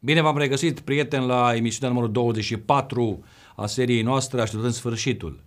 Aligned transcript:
Bine 0.00 0.20
v-am 0.20 0.38
regăsit, 0.38 0.80
prieteni, 0.80 1.26
la 1.26 1.54
emisiunea 1.54 1.88
numărul 1.88 2.12
24 2.12 3.24
a 3.56 3.66
seriei 3.66 4.02
noastre, 4.02 4.40
așteptând 4.40 4.72
sfârșitul. 4.72 5.40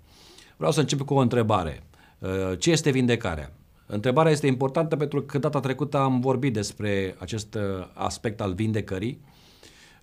Vreau 0.57 0.71
să 0.71 0.79
încep 0.79 1.01
cu 1.01 1.13
o 1.13 1.19
întrebare. 1.19 1.83
Uh, 2.19 2.29
ce 2.57 2.71
este 2.71 2.91
vindecarea? 2.91 3.51
Întrebarea 3.85 4.31
este 4.31 4.47
importantă 4.47 4.95
pentru 4.95 5.21
că 5.21 5.37
data 5.37 5.59
trecută 5.59 5.97
am 5.97 6.19
vorbit 6.19 6.53
despre 6.53 7.15
acest 7.19 7.55
uh, 7.55 7.61
aspect 7.93 8.41
al 8.41 8.53
vindecării, 8.53 9.21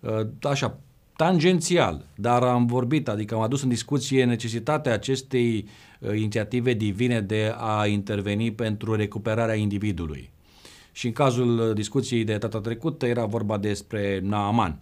uh, 0.01 0.27
așa, 0.43 0.79
tangențial, 1.17 2.05
dar 2.15 2.43
am 2.43 2.67
vorbit, 2.67 3.09
adică 3.09 3.35
am 3.35 3.41
adus 3.41 3.63
în 3.63 3.69
discuție 3.69 4.25
necesitatea 4.25 4.93
acestei 4.93 5.69
inițiative 6.15 6.73
divine 6.73 7.21
de 7.21 7.55
a 7.57 7.87
interveni 7.87 8.53
pentru 8.53 8.95
recuperarea 8.95 9.55
individului. 9.55 10.31
Și 10.99 11.07
în 11.07 11.13
cazul 11.13 11.73
discuției 11.75 12.25
de 12.25 12.37
data 12.37 12.61
trecută 12.61 13.07
era 13.07 13.25
vorba 13.25 13.59
despre 13.59 14.21
Naaman. 14.23 14.79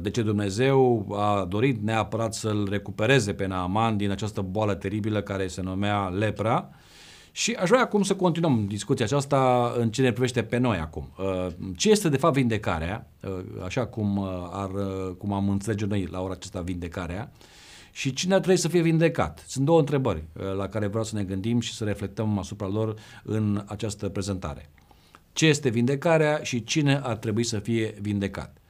De 0.00 0.10
ce 0.10 0.22
Dumnezeu 0.22 1.06
a 1.18 1.44
dorit 1.48 1.82
neapărat 1.82 2.34
să-l 2.34 2.68
recupereze 2.70 3.32
pe 3.32 3.46
Naaman 3.46 3.96
din 3.96 4.10
această 4.10 4.40
boală 4.40 4.74
teribilă 4.74 5.22
care 5.22 5.46
se 5.46 5.62
numea 5.62 6.08
lepra. 6.08 6.68
Și 7.32 7.52
aș 7.52 7.68
vrea 7.68 7.80
acum 7.80 8.02
să 8.02 8.14
continuăm 8.14 8.66
discuția 8.66 9.04
aceasta 9.04 9.72
în 9.78 9.90
ce 9.90 10.02
ne 10.02 10.12
privește 10.12 10.42
pe 10.42 10.58
noi 10.58 10.76
acum. 10.76 11.08
Ce 11.76 11.90
este 11.90 12.08
de 12.08 12.16
fapt 12.16 12.34
vindecarea, 12.34 13.10
așa 13.64 13.86
cum, 13.86 14.28
ar, 14.52 14.70
cum 15.18 15.32
am 15.32 15.48
înțelege 15.48 15.86
noi 15.86 16.08
la 16.10 16.20
ora 16.20 16.32
aceasta 16.32 16.60
vindecarea, 16.60 17.32
și 17.90 18.12
cine 18.12 18.34
ar 18.34 18.40
trebui 18.40 18.60
să 18.60 18.68
fie 18.68 18.82
vindecat? 18.82 19.44
Sunt 19.46 19.64
două 19.64 19.78
întrebări 19.78 20.24
la 20.56 20.68
care 20.68 20.86
vreau 20.86 21.04
să 21.04 21.16
ne 21.16 21.24
gândim 21.24 21.60
și 21.60 21.72
să 21.74 21.84
reflectăm 21.84 22.38
asupra 22.38 22.68
lor 22.68 22.94
în 23.22 23.64
această 23.66 24.08
prezentare 24.08 24.70
ce 25.32 25.46
este 25.46 25.68
vindecarea 25.68 26.40
și 26.42 26.64
cine 26.64 27.00
ar 27.02 27.16
trebui 27.16 27.44
să 27.44 27.58
fie 27.58 27.94
vindecat. 28.00 28.62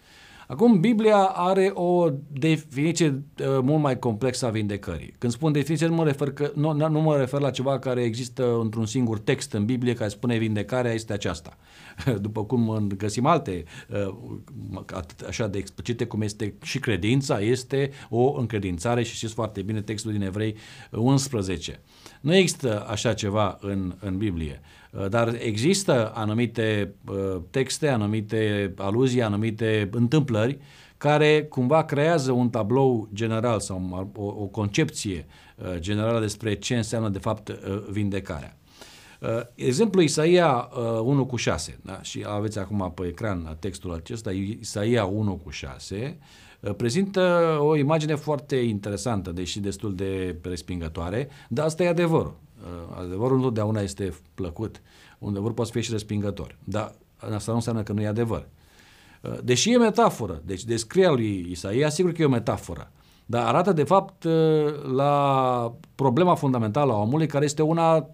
Acum, 0.53 0.81
Biblia 0.81 1.17
are 1.17 1.71
o 1.75 2.11
definiție 2.33 3.07
uh, 3.07 3.47
mult 3.63 3.83
mai 3.83 3.99
complexă 3.99 4.47
a 4.47 4.51
vindecării. 4.51 5.15
Când 5.19 5.33
spun 5.33 5.53
definiție, 5.53 5.87
nu 5.87 5.95
mă, 5.95 6.05
refer 6.05 6.33
că, 6.33 6.53
nu, 6.55 6.73
nu 6.73 7.01
mă 7.01 7.17
refer 7.17 7.41
la 7.41 7.51
ceva 7.51 7.79
care 7.79 8.03
există 8.03 8.59
într-un 8.61 8.87
singur 8.87 9.19
text 9.19 9.53
în 9.53 9.65
Biblie 9.65 9.95
care 9.95 10.09
spune 10.09 10.37
vindecarea 10.37 10.93
este 10.93 11.13
aceasta. 11.13 11.57
După 12.21 12.45
cum 12.45 12.87
găsim 12.97 13.27
alte 13.27 13.65
uh, 13.89 15.01
așa 15.27 15.47
de 15.47 15.59
explicite 15.59 16.05
cum 16.05 16.23
este 16.23 16.55
și 16.63 16.79
credința, 16.79 17.41
este 17.41 17.91
o 18.09 18.39
încredințare 18.39 19.03
și 19.03 19.15
știți 19.15 19.35
foarte 19.35 19.63
bine 19.63 19.81
textul 19.81 20.13
din 20.13 20.23
Evrei 20.23 20.57
11. 20.91 21.81
Nu 22.21 22.35
există 22.35 22.87
așa 22.89 23.13
ceva 23.15 23.59
în, 23.61 23.95
în 24.01 24.17
Biblie. 24.17 24.61
Uh, 24.93 25.09
dar 25.09 25.37
există 25.39 26.12
anumite 26.15 26.95
uh, 27.09 27.41
texte, 27.51 27.89
anumite 27.89 28.73
aluzii, 28.77 29.23
anumite 29.23 29.89
întâmplări 29.93 30.59
care 30.97 31.45
cumva 31.45 31.85
creează 31.85 32.33
un 32.33 32.51
tablou 32.51 33.09
general 33.15 33.61
sau 33.61 34.11
o, 34.17 34.25
o 34.25 34.47
concepție 34.47 35.27
uh, 35.57 35.79
generală 35.79 36.20
despre 36.20 36.55
ce 36.55 36.77
înseamnă 36.77 37.09
de 37.09 37.19
fapt 37.19 37.51
vindecarea. 37.91 38.57
Exemplu 39.55 40.01
Isaia 40.01 40.69
1 41.05 41.27
cu 41.27 41.37
6, 41.37 41.79
da? 41.83 42.03
și 42.03 42.25
aveți 42.27 42.59
acum 42.59 42.93
pe 42.95 43.07
ecran 43.07 43.57
textul 43.61 43.93
acesta, 43.93 44.31
Isaia 44.31 45.05
1 45.05 45.41
cu 45.45 45.51
6, 45.51 46.19
prezintă 46.77 47.57
o 47.61 47.77
imagine 47.77 48.15
foarte 48.15 48.57
interesantă, 48.57 49.33
deși 49.33 49.61
destul 49.61 49.95
de 49.95 50.37
respingătoare, 50.43 51.29
dar 51.48 51.65
asta 51.65 51.83
e 51.83 51.89
adevărul. 51.89 52.36
Uh, 52.62 52.96
adevărul 53.05 53.36
nu 53.36 53.42
totdeauna 53.42 53.80
este 53.80 54.14
plăcut. 54.34 54.83
Un 55.18 55.30
adevăr 55.30 55.52
poate 55.52 55.70
fi 55.73 55.80
și 55.80 55.90
respingător. 55.90 56.56
Dar 56.64 56.92
asta 57.17 57.50
nu 57.50 57.56
înseamnă 57.56 57.83
că 57.83 57.92
nu 57.92 58.00
e 58.00 58.06
adevăr. 58.06 58.48
Uh, 59.23 59.39
deși 59.45 59.73
e 59.73 59.78
metaforă, 59.78 60.42
deci 60.45 60.64
descria 60.64 61.11
lui 61.11 61.46
Isaia, 61.50 61.89
sigur 61.89 62.12
că 62.12 62.23
e 62.23 62.24
o 62.24 62.28
metaforă, 62.28 62.92
dar 63.27 63.46
arată 63.46 63.73
de 63.73 63.84
fapt 63.84 64.24
uh, 64.24 64.92
la 64.95 65.74
problema 65.95 66.34
fundamentală 66.34 66.92
a 66.92 67.00
omului, 67.00 67.27
care 67.27 67.45
este 67.45 67.62
una 67.62 68.06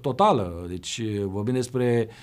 totală. 0.00 0.64
Deci 0.68 1.02
vorbim 1.24 1.54
despre 1.54 2.08
uh, 2.08 2.14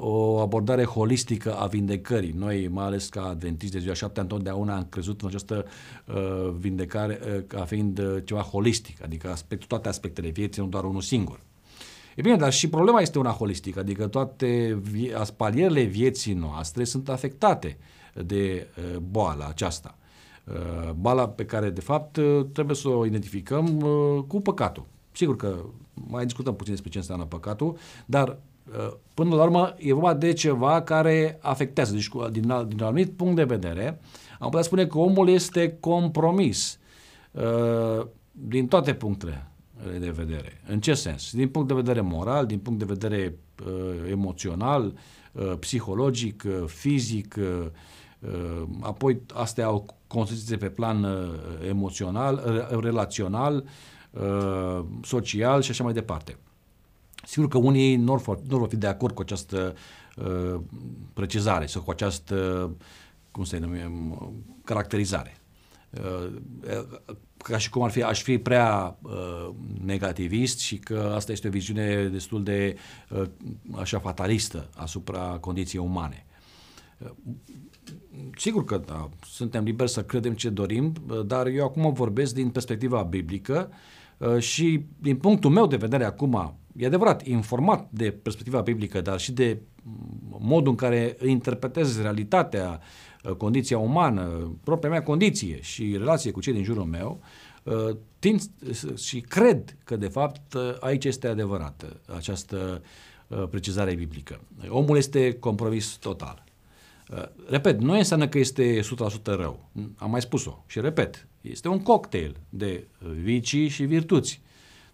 o 0.00 0.40
abordare 0.40 0.84
holistică 0.84 1.54
a 1.54 1.66
vindecării. 1.66 2.34
Noi, 2.36 2.68
mai 2.68 2.84
ales 2.84 3.08
ca 3.08 3.22
adventiști 3.22 3.74
de 3.74 3.80
ziua 3.80 3.94
șaptea, 3.94 4.22
întotdeauna 4.22 4.76
am 4.76 4.86
crezut 4.88 5.20
în 5.20 5.28
această 5.28 5.64
uh, 6.04 6.50
vindecare 6.58 7.20
uh, 7.22 7.42
ca 7.46 7.64
fiind 7.64 7.98
uh, 7.98 8.16
ceva 8.24 8.40
holistic, 8.40 9.02
adică 9.02 9.30
aspect, 9.30 9.66
toate 9.66 9.88
aspectele 9.88 10.28
vieții, 10.28 10.62
nu 10.62 10.68
doar 10.68 10.84
unul 10.84 11.00
singur. 11.00 11.40
E 12.16 12.20
bine, 12.20 12.36
dar 12.36 12.52
și 12.52 12.68
problema 12.68 13.00
este 13.00 13.18
una 13.18 13.30
holistică, 13.30 13.78
adică 13.78 14.06
toate 14.06 14.78
vie- 14.82 15.16
spalierele 15.24 15.82
vieții 15.82 16.32
noastre 16.32 16.84
sunt 16.84 17.08
afectate 17.08 17.78
de 18.24 18.66
uh, 18.78 18.98
boala 18.98 19.46
aceasta. 19.46 19.98
Uh, 20.44 20.90
boala 20.90 21.28
pe 21.28 21.44
care, 21.44 21.70
de 21.70 21.80
fapt, 21.80 22.16
uh, 22.16 22.46
trebuie 22.52 22.76
să 22.76 22.88
o 22.88 23.06
identificăm 23.06 23.80
uh, 23.80 24.22
cu 24.26 24.40
păcatul. 24.40 24.86
Sigur 25.12 25.36
că 25.36 25.56
mai 25.94 26.24
discutăm 26.24 26.56
puțin 26.56 26.72
despre 26.72 26.90
ce 26.90 26.98
înseamnă 26.98 27.24
păcatul, 27.24 27.76
dar 28.06 28.28
Uh, 28.28 28.57
până 29.14 29.34
la 29.34 29.42
urmă 29.42 29.74
e 29.76 29.92
vorba 29.92 30.14
de 30.14 30.32
ceva 30.32 30.82
care 30.82 31.38
afectează. 31.42 31.92
Deci 31.92 32.08
din, 32.30 32.42
din 32.68 32.78
un 32.78 32.84
anumit 32.84 33.10
punct 33.10 33.36
de 33.36 33.44
vedere, 33.44 34.00
am 34.38 34.48
putea 34.48 34.62
spune 34.62 34.86
că 34.86 34.98
omul 34.98 35.28
este 35.28 35.76
compromis 35.80 36.78
uh, 37.30 38.06
din 38.32 38.68
toate 38.68 38.94
punctele 38.94 39.50
de 39.98 40.10
vedere. 40.10 40.60
În 40.66 40.80
ce 40.80 40.94
sens? 40.94 41.32
Din 41.32 41.48
punct 41.48 41.68
de 41.68 41.74
vedere 41.74 42.00
moral, 42.00 42.46
din 42.46 42.58
punct 42.58 42.78
de 42.78 42.84
vedere 42.84 43.38
uh, 43.66 44.10
emoțional, 44.10 44.94
psihologic, 45.60 46.44
fizic, 46.66 47.36
apoi 48.80 49.20
astea 49.34 49.66
au 49.66 49.86
consecințe 50.06 50.56
pe 50.56 50.68
plan 50.68 51.06
emoțional, 51.68 52.66
relațional, 52.80 53.64
social 55.02 55.62
și 55.62 55.70
așa 55.70 55.84
mai 55.84 55.92
departe. 55.92 56.36
Sigur 57.28 57.48
că 57.48 57.58
unii 57.58 57.96
nu 57.96 58.14
vor, 58.14 58.40
nu 58.48 58.58
vor 58.58 58.68
fi 58.68 58.76
de 58.76 58.86
acord 58.86 59.14
cu 59.14 59.20
această 59.20 59.74
uh, 60.16 60.60
precizare 61.14 61.66
sau 61.66 61.82
cu 61.82 61.90
această, 61.90 62.70
cum 63.30 63.44
să 63.44 63.58
numim, 63.58 64.18
caracterizare. 64.64 65.36
Uh, 65.90 66.30
ca 67.36 67.58
și 67.58 67.70
cum 67.70 67.82
ar 67.82 67.90
fi, 67.90 68.02
aș 68.02 68.22
fi 68.22 68.38
prea 68.38 68.98
uh, 69.02 69.50
negativist 69.84 70.58
și 70.58 70.78
că 70.78 71.12
asta 71.14 71.32
este 71.32 71.46
o 71.46 71.50
viziune 71.50 72.08
destul 72.08 72.42
de 72.42 72.76
uh, 73.10 73.22
așa 73.74 73.98
fatalistă 73.98 74.68
asupra 74.74 75.20
condiției 75.20 75.82
umane. 75.82 76.26
Uh, 76.98 77.10
sigur 78.36 78.64
că 78.64 78.82
da, 78.86 79.08
suntem 79.24 79.64
liberi 79.64 79.90
să 79.90 80.02
credem 80.04 80.34
ce 80.34 80.48
dorim, 80.48 80.92
uh, 81.10 81.26
dar 81.26 81.46
eu 81.46 81.64
acum 81.64 81.92
vorbesc 81.92 82.34
din 82.34 82.50
perspectiva 82.50 83.02
biblică 83.02 83.70
uh, 84.18 84.38
și 84.38 84.84
din 84.98 85.16
punctul 85.16 85.50
meu 85.50 85.66
de 85.66 85.76
vedere 85.76 86.04
acum, 86.04 86.58
e 86.78 86.86
adevărat, 86.86 87.26
informat 87.26 87.88
de 87.90 88.10
perspectiva 88.10 88.60
biblică, 88.60 89.00
dar 89.00 89.20
și 89.20 89.32
de 89.32 89.58
modul 90.38 90.70
în 90.70 90.74
care 90.74 91.16
interpretez 91.26 92.00
realitatea, 92.00 92.80
uh, 93.24 93.32
condiția 93.32 93.78
umană, 93.78 94.56
propria 94.64 94.90
mea 94.90 95.02
condiție 95.02 95.60
și 95.60 95.96
relație 95.96 96.30
cu 96.30 96.40
cei 96.40 96.52
din 96.52 96.64
jurul 96.64 96.84
meu, 96.84 97.20
uh, 97.62 97.96
tind 98.18 98.42
și 98.96 99.20
cred 99.20 99.76
că, 99.84 99.96
de 99.96 100.08
fapt, 100.08 100.54
uh, 100.54 100.76
aici 100.80 101.04
este 101.04 101.28
adevărată 101.28 102.00
această 102.16 102.82
precizare 103.50 103.94
biblică. 103.94 104.40
Omul 104.68 104.96
este 104.96 105.32
compromis 105.32 105.96
total. 105.96 106.44
Repet, 107.48 107.80
nu 107.80 107.92
înseamnă 107.92 108.28
că 108.28 108.38
este 108.38 108.80
100% 108.80 109.34
rău. 109.34 109.70
Am 109.96 110.10
mai 110.10 110.20
spus-o 110.20 110.64
și 110.66 110.80
repet, 110.80 111.28
este 111.40 111.68
un 111.68 111.82
cocktail 111.82 112.36
de 112.48 112.86
vicii 113.22 113.68
și 113.68 113.84
virtuți. 113.84 114.40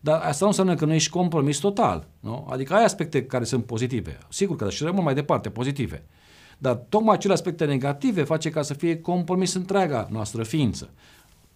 Dar 0.04 0.20
asta 0.20 0.38
nu 0.40 0.46
înseamnă 0.46 0.74
că 0.74 0.84
nu 0.84 0.92
ești 0.92 1.10
compromis 1.10 1.58
total. 1.58 2.06
Nu? 2.20 2.46
Adică 2.50 2.74
ai 2.74 2.84
aspecte 2.84 3.24
care 3.24 3.44
sunt 3.44 3.64
pozitive. 3.64 4.18
Sigur 4.28 4.56
că 4.56 4.70
și 4.70 4.84
rămân 4.84 5.04
mai 5.04 5.14
departe 5.14 5.50
pozitive. 5.50 6.06
Dar 6.58 6.74
tocmai 6.74 7.14
acele 7.14 7.32
aspecte 7.32 7.64
negative 7.64 8.22
face 8.22 8.50
ca 8.50 8.62
să 8.62 8.74
fie 8.74 9.00
compromis 9.00 9.54
întreaga 9.54 10.08
noastră 10.10 10.42
ființă. 10.42 10.90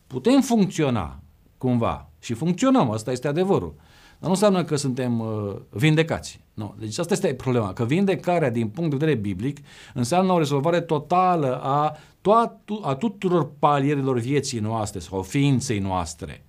Putem 0.06 0.40
funcționa 0.40 1.20
cumva 1.58 2.10
și 2.18 2.34
funcționăm, 2.34 2.90
asta 2.90 3.10
este 3.10 3.28
adevărul. 3.28 3.74
Dar 4.10 4.20
nu 4.20 4.30
înseamnă 4.30 4.64
că 4.64 4.76
suntem 4.76 5.20
uh, 5.20 5.56
vindecați. 5.70 6.40
Nu. 6.54 6.74
Deci 6.78 6.98
asta 6.98 7.12
este 7.12 7.34
problema, 7.34 7.72
că 7.72 7.84
vindecarea 7.84 8.50
din 8.50 8.68
punct 8.68 8.90
de 8.90 8.96
vedere 8.96 9.18
biblic 9.18 9.58
înseamnă 9.94 10.32
o 10.32 10.38
rezolvare 10.38 10.80
totală 10.80 11.60
a, 11.62 11.96
toat- 12.20 12.82
a 12.82 12.94
tuturor 12.94 13.50
palierilor 13.58 14.18
vieții 14.18 14.58
noastre 14.58 15.00
sau 15.00 15.22
ființei 15.22 15.78
noastre. 15.78 16.42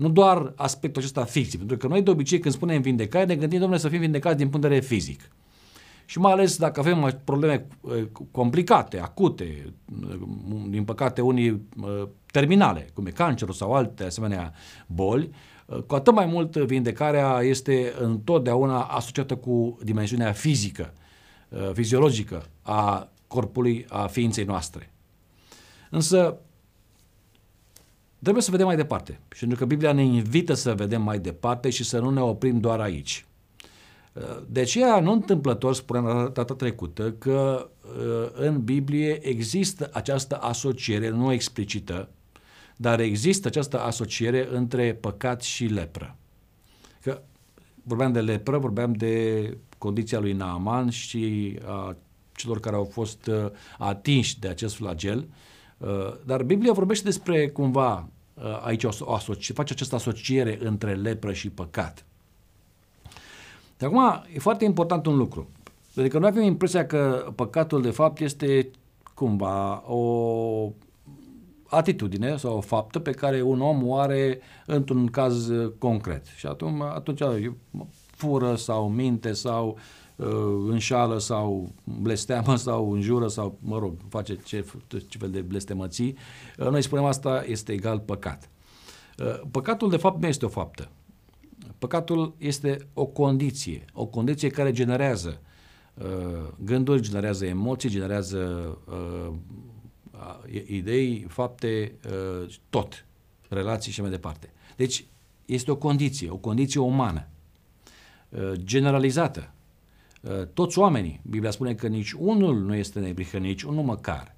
Nu 0.00 0.08
doar 0.08 0.52
aspectul 0.56 1.02
acesta 1.02 1.24
fizic, 1.24 1.58
pentru 1.58 1.76
că 1.76 1.86
noi 1.86 2.02
de 2.02 2.10
obicei 2.10 2.38
când 2.38 2.54
spunem 2.54 2.80
vindecare 2.80 3.24
ne 3.24 3.36
gândim, 3.36 3.58
domnule, 3.58 3.80
să 3.80 3.88
fim 3.88 3.98
vindecați 4.00 4.36
din 4.36 4.48
punct 4.48 4.62
de 4.62 4.68
vedere 4.68 4.86
fizic. 4.86 5.30
Și 6.04 6.18
mai 6.18 6.32
ales 6.32 6.56
dacă 6.56 6.80
avem 6.80 7.20
probleme 7.24 7.66
uh, 7.80 8.02
complicate, 8.30 8.98
acute, 8.98 9.74
uh, 10.02 10.18
din 10.68 10.84
păcate 10.84 11.20
unii 11.20 11.50
uh, 11.50 12.08
terminale, 12.26 12.88
cum 12.94 13.06
e 13.06 13.10
cancerul 13.10 13.54
sau 13.54 13.72
alte 13.72 14.04
asemenea 14.04 14.52
boli, 14.86 15.30
cu 15.86 15.94
atât 15.94 16.14
mai 16.14 16.26
mult 16.26 16.56
vindecarea 16.56 17.40
este 17.42 17.92
întotdeauna 17.98 18.82
asociată 18.82 19.36
cu 19.36 19.78
dimensiunea 19.82 20.32
fizică, 20.32 20.92
fiziologică 21.72 22.44
a 22.62 23.08
corpului, 23.26 23.86
a 23.88 24.06
ființei 24.06 24.44
noastre. 24.44 24.92
Însă, 25.90 26.38
trebuie 28.22 28.42
să 28.42 28.50
vedem 28.50 28.66
mai 28.66 28.76
departe. 28.76 29.20
Și 29.32 29.40
pentru 29.40 29.58
că 29.58 29.64
Biblia 29.64 29.92
ne 29.92 30.02
invită 30.02 30.54
să 30.54 30.74
vedem 30.74 31.02
mai 31.02 31.18
departe 31.18 31.70
și 31.70 31.84
să 31.84 31.98
nu 31.98 32.10
ne 32.10 32.20
oprim 32.20 32.60
doar 32.60 32.80
aici. 32.80 33.24
De 34.48 34.60
aceea, 34.60 35.00
nu 35.00 35.12
întâmplător, 35.12 35.74
spuneam 35.74 36.30
data 36.32 36.54
trecută, 36.54 37.12
că 37.12 37.70
uh, 37.82 38.30
în 38.32 38.64
Biblie 38.64 39.28
există 39.28 39.90
această 39.92 40.36
asociere, 40.36 41.08
nu 41.08 41.32
explicită, 41.32 42.08
dar 42.76 43.00
există 43.00 43.48
această 43.48 43.80
asociere 43.80 44.48
între 44.52 44.94
păcat 44.94 45.42
și 45.42 45.64
lepră. 45.64 46.16
Că 47.02 47.22
vorbeam 47.82 48.12
de 48.12 48.20
lepră, 48.20 48.58
vorbeam 48.58 48.92
de 48.92 49.56
condiția 49.78 50.18
lui 50.18 50.32
Naaman 50.32 50.90
și 50.90 51.58
a 51.66 51.96
celor 52.34 52.60
care 52.60 52.76
au 52.76 52.84
fost 52.84 53.26
uh, 53.26 53.50
atinși 53.78 54.38
de 54.38 54.48
acest 54.48 54.74
flagel, 54.74 55.18
uh, 55.18 55.49
dar 56.24 56.42
Biblia 56.42 56.72
vorbește 56.72 57.04
despre 57.04 57.48
cumva 57.48 58.08
aici 58.62 58.84
o, 58.84 58.88
o 59.00 59.14
asoci, 59.14 59.52
face 59.52 59.72
această 59.72 59.94
asociere 59.94 60.58
între 60.62 60.94
lepră 60.94 61.32
și 61.32 61.50
păcat. 61.50 62.04
De 63.76 63.86
acum, 63.86 64.22
e 64.34 64.38
foarte 64.38 64.64
important 64.64 65.06
un 65.06 65.16
lucru. 65.16 65.48
Adică 65.96 66.18
noi 66.18 66.28
avem 66.28 66.42
impresia 66.42 66.86
că 66.86 67.32
păcatul, 67.34 67.82
de 67.82 67.90
fapt, 67.90 68.20
este 68.20 68.70
cumva 69.14 69.82
o 69.86 70.72
atitudine 71.66 72.36
sau 72.36 72.56
o 72.56 72.60
faptă 72.60 72.98
pe 72.98 73.10
care 73.10 73.42
un 73.42 73.60
om 73.60 73.88
o 73.88 73.96
are 73.96 74.40
într-un 74.66 75.06
caz 75.06 75.50
concret. 75.78 76.24
Și 76.36 76.46
atunci, 76.46 76.82
atunci 76.82 77.22
fură 78.10 78.54
sau 78.54 78.88
minte 78.88 79.32
sau 79.32 79.68
uh, 79.68 79.99
înșală 80.68 81.18
sau 81.18 81.72
blesteamă 81.84 82.56
sau 82.66 82.92
înjură 82.92 83.28
sau, 83.28 83.58
mă 83.60 83.78
rog, 83.78 83.94
face 84.08 84.36
ce, 84.36 84.64
ce 85.08 85.18
fel 85.18 85.30
de 85.30 85.40
blestemății. 85.40 86.16
Uh, 86.58 86.68
noi 86.68 86.82
spunem 86.82 87.04
asta 87.04 87.44
este 87.46 87.72
egal 87.72 87.98
păcat. 87.98 88.50
Uh, 89.18 89.40
păcatul, 89.50 89.90
de 89.90 89.96
fapt, 89.96 90.20
nu 90.20 90.28
este 90.28 90.44
o 90.44 90.48
faptă. 90.48 90.88
Păcatul 91.78 92.34
este 92.38 92.86
o 92.94 93.06
condiție, 93.06 93.84
o 93.92 94.06
condiție 94.06 94.48
care 94.48 94.72
generează 94.72 95.40
uh, 95.94 96.48
gânduri, 96.64 97.00
generează 97.00 97.46
emoții, 97.46 97.88
generează 97.88 98.38
uh, 98.88 99.32
idei, 100.66 101.26
fapte, 101.28 101.94
uh, 102.06 102.54
tot, 102.70 103.06
relații 103.48 103.92
și 103.92 104.00
mai 104.00 104.10
departe. 104.10 104.52
Deci 104.76 105.04
este 105.44 105.70
o 105.70 105.76
condiție, 105.76 106.30
o 106.30 106.36
condiție 106.36 106.80
umană, 106.80 107.28
uh, 108.28 108.52
generalizată. 108.54 109.52
Uh, 110.20 110.46
toți 110.54 110.78
oamenii, 110.78 111.20
Biblia 111.30 111.50
spune 111.50 111.74
că 111.74 111.86
nici 111.86 112.12
unul 112.12 112.60
nu 112.60 112.74
este 112.74 113.00
neprihănit, 113.00 113.48
nici 113.48 113.62
unul 113.62 113.84
măcar. 113.84 114.36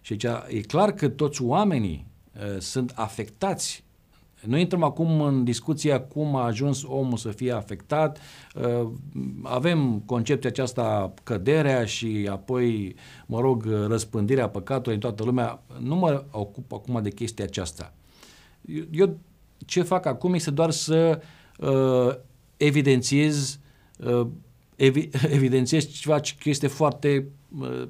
Și 0.00 0.12
aici 0.12 0.56
e 0.56 0.60
clar 0.60 0.92
că 0.92 1.08
toți 1.08 1.42
oamenii 1.42 2.06
uh, 2.34 2.60
sunt 2.60 2.92
afectați 2.94 3.84
noi 4.46 4.60
intrăm 4.60 4.82
acum 4.82 5.20
în 5.20 5.44
discuția 5.44 6.00
cum 6.00 6.36
a 6.36 6.44
ajuns 6.44 6.82
omul 6.82 7.16
să 7.16 7.30
fie 7.30 7.52
afectat. 7.52 8.18
Uh, 8.54 8.88
avem 9.42 10.02
concepția 10.06 10.50
aceasta 10.50 11.14
căderea 11.22 11.84
și 11.84 12.28
apoi, 12.30 12.94
mă 13.26 13.40
rog, 13.40 13.64
răspândirea 13.86 14.48
păcatului 14.48 14.94
în 14.94 15.00
toată 15.00 15.24
lumea. 15.24 15.62
Nu 15.80 15.94
mă 15.94 16.24
ocup 16.30 16.72
acum 16.72 17.02
de 17.02 17.10
chestia 17.10 17.44
aceasta. 17.44 17.94
Eu 18.90 19.18
ce 19.66 19.82
fac 19.82 20.06
acum 20.06 20.34
este 20.34 20.50
doar 20.50 20.70
să 20.70 21.20
uh, 21.58 22.14
evidențiez 22.56 23.58
uh, 23.98 24.26
evi, 24.76 25.08
evidențiez 25.36 25.88
ceva 25.88 26.18
ce 26.18 26.34
este 26.44 26.66
foarte 26.66 27.28
uh, 27.58 27.88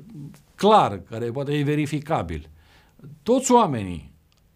clar, 0.54 1.02
care 1.02 1.30
poate 1.30 1.56
fi 1.56 1.62
verificabil. 1.62 2.50
Toți 3.22 3.52
oamenii 3.52 4.12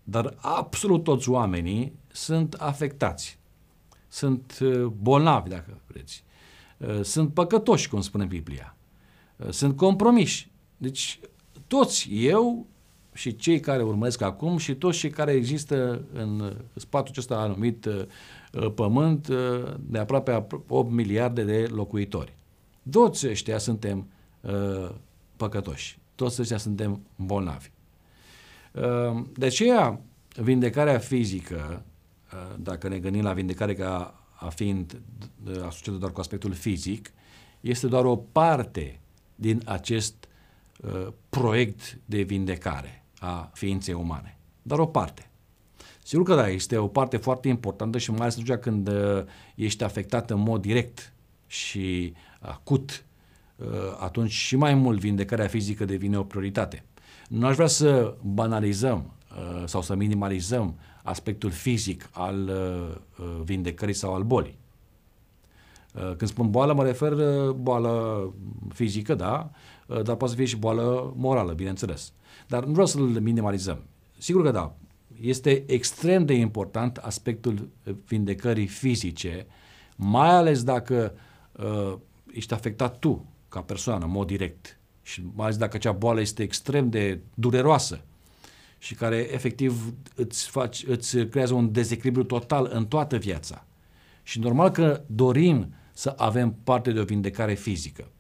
dar 0.09 0.35
absolut 0.41 1.05
toți 1.05 1.29
oamenii 1.29 1.93
sunt 2.13 2.55
afectați. 2.55 3.39
Sunt 4.09 4.59
uh, 4.63 4.85
bolnavi, 4.85 5.49
dacă 5.49 5.81
vreți. 5.87 6.25
Uh, 6.77 7.03
sunt 7.03 7.35
păcătoși, 7.35 7.89
cum 7.89 8.01
spune 8.01 8.25
Biblia. 8.25 8.77
Uh, 9.37 9.51
sunt 9.51 9.77
compromiși. 9.77 10.51
Deci 10.77 11.21
toți, 11.67 12.09
eu 12.11 12.67
și 13.13 13.37
cei 13.37 13.61
care 13.61 13.83
urmăresc 13.83 14.21
acum 14.21 14.57
și 14.57 14.75
toți 14.75 14.99
cei 14.99 15.11
care 15.11 15.33
există 15.33 16.03
în 16.13 16.57
spațiul 16.75 17.11
acesta 17.11 17.37
anumit 17.37 17.89
pământ 18.75 19.29
de 19.79 19.99
aproape 19.99 20.47
8 20.69 20.91
miliarde 20.91 21.43
de 21.43 21.67
locuitori. 21.71 22.35
Toți 22.91 23.29
ăștia 23.29 23.59
suntem 23.59 24.09
păcătoși. 25.37 25.99
Toți 26.15 26.41
ăștia 26.41 26.59
suntem 26.59 27.01
bolnavi. 27.17 27.71
Ehm, 28.73 29.33
de 29.37 29.47
aceea, 29.47 30.01
vindecarea 30.37 30.99
fizică, 30.99 31.85
eh, 32.33 32.39
dacă 32.59 32.89
ne 32.89 32.99
gândim 32.99 33.23
la 33.23 33.33
vindecare 33.33 33.75
ca 33.75 34.21
a 34.39 34.49
fiind 34.49 35.01
asociată 35.67 35.99
doar 35.99 36.13
cu 36.13 36.21
aspectul 36.21 36.53
fizic, 36.53 37.13
este 37.61 37.87
doar 37.87 38.05
o 38.05 38.17
parte 38.17 39.01
din 39.35 39.63
acest 39.65 40.29
uh, 40.81 41.07
proiect 41.29 41.99
de 42.05 42.23
vindecare 42.23 43.05
a 43.19 43.51
ființei 43.55 43.95
umane. 43.95 44.39
Doar 44.63 44.81
o 44.81 44.87
parte. 44.87 45.31
Sigur 46.07 46.25
că 46.25 46.35
da, 46.35 46.49
este 46.49 46.77
o 46.77 46.87
parte 46.87 47.17
foarte 47.17 47.49
importantă 47.49 47.99
și 47.99 48.11
mai 48.11 48.21
ales 48.21 48.39
atunci 48.39 48.59
când 48.59 48.89
uh, 48.89 49.23
ești 49.55 49.85
afectat 49.85 50.31
în 50.31 50.39
mod 50.39 50.61
direct 50.61 51.13
și 51.47 52.13
acut, 52.39 53.05
uh, 53.57 53.67
atunci 53.99 54.31
și 54.31 54.57
mai 54.57 54.75
mult 54.75 54.99
vindecarea 54.99 55.47
fizică 55.47 55.85
devine 55.85 56.19
o 56.19 56.23
prioritate. 56.23 56.85
Nu 57.29 57.47
aș 57.47 57.55
vrea 57.55 57.67
să 57.67 58.15
banalizăm 58.23 59.13
uh, 59.31 59.63
sau 59.65 59.83
să 59.83 59.95
minimalizăm 59.95 60.79
aspectul 61.03 61.51
fizic 61.51 62.09
al 62.13 62.49
uh, 62.49 62.97
uh, 63.19 63.41
vindecării 63.45 63.95
sau 63.95 64.15
al 64.15 64.23
bolii. 64.23 64.59
Când 65.93 66.31
spun 66.31 66.51
boală, 66.51 66.73
mă 66.73 66.85
refer 66.85 67.15
boală 67.51 68.35
fizică, 68.75 69.15
da, 69.15 69.51
dar 69.87 70.17
poate 70.17 70.29
să 70.29 70.35
fie 70.35 70.45
și 70.45 70.57
boală 70.57 71.15
morală, 71.17 71.53
bineînțeles. 71.53 72.13
Dar 72.47 72.65
nu 72.65 72.73
vreau 72.73 72.87
să-l 72.87 73.01
minimalizăm. 73.01 73.79
Sigur 74.19 74.43
că 74.43 74.51
da, 74.51 74.75
este 75.21 75.65
extrem 75.67 76.25
de 76.25 76.35
important 76.35 76.97
aspectul 76.97 77.69
vindecării 78.07 78.67
fizice, 78.67 79.47
mai 79.97 80.29
ales 80.29 80.63
dacă 80.63 81.15
uh, 81.53 81.99
ești 82.33 82.55
afectat 82.55 82.99
tu, 82.99 83.27
ca 83.49 83.61
persoană, 83.61 84.05
în 84.05 84.11
mod 84.11 84.27
direct 84.27 84.79
și 85.03 85.23
mai 85.35 85.45
ales 85.45 85.57
dacă 85.57 85.77
acea 85.77 85.93
boală 85.93 86.21
este 86.21 86.43
extrem 86.43 86.91
de 86.91 87.21
dureroasă 87.35 88.05
și 88.79 88.95
care 88.95 89.33
efectiv 89.33 89.95
îți, 90.15 90.49
faci, 90.49 90.85
îți 90.87 91.19
creează 91.19 91.55
un 91.55 91.73
dezechilibru 91.73 92.25
total 92.25 92.69
în 92.73 92.87
toată 92.87 93.17
viața. 93.17 93.67
Și 94.23 94.39
normal 94.39 94.71
că 94.71 95.03
dorim 95.07 95.75
să 95.93 96.15
avem 96.17 96.57
parte 96.65 96.93
de 96.93 97.01
o 97.01 97.05
vindecare 97.05 97.55
fizică. 97.55 98.11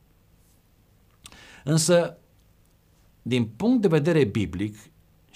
Însă, 1.64 2.18
din 3.22 3.46
punct 3.46 3.82
de 3.82 3.88
vedere 3.88 4.24
biblic, 4.24 4.76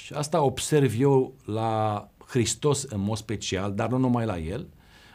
și 0.05 0.13
asta 0.13 0.43
observ 0.43 1.01
eu 1.01 1.35
la 1.45 2.09
Hristos 2.27 2.83
în 2.83 3.01
mod 3.01 3.17
special, 3.17 3.75
dar 3.75 3.89
nu 3.89 3.97
numai 3.97 4.27
la 4.27 4.39
El, 4.39 4.67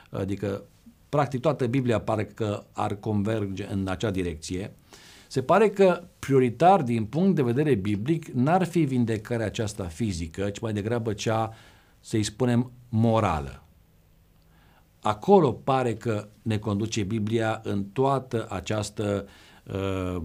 adică 0.10 0.64
practic 1.10 1.40
toată 1.40 1.68
Biblia 1.68 2.00
pare 2.00 2.26
că 2.26 2.64
ar 2.72 2.96
converge 2.96 3.68
în 3.72 3.88
acea 3.88 4.12
direcție, 4.12 4.74
se 5.28 5.42
pare 5.42 5.70
că 5.70 6.04
prioritar 6.20 6.82
din 6.82 7.06
punct 7.06 7.36
de 7.36 7.42
vedere 7.42 7.76
biblic 7.76 8.28
n-ar 8.28 8.64
fi 8.64 8.80
vindecarea 8.80 9.46
aceasta 9.46 9.84
fizică, 9.84 10.50
ci 10.50 10.60
mai 10.60 10.74
degrabă 10.74 11.14
cea, 11.14 11.54
să-i 12.00 12.24
spunem, 12.24 12.72
morală. 12.90 13.64
Acolo 15.02 15.52
pare 15.52 15.96
că 15.96 16.28
ne 16.42 16.58
conduce 16.58 17.04
Biblia 17.04 17.62
în 17.64 17.84
toată 17.84 18.48
această, 18.50 19.28
uh, 19.74 20.22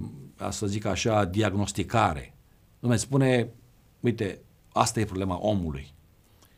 să 0.50 0.66
zic 0.66 0.84
așa, 0.84 1.24
diagnosticare. 1.24 2.34
Nu 2.78 2.96
spune, 2.96 3.50
uite, 4.00 4.38
asta 4.80 5.00
e 5.00 5.04
problema 5.04 5.38
omului 5.38 5.94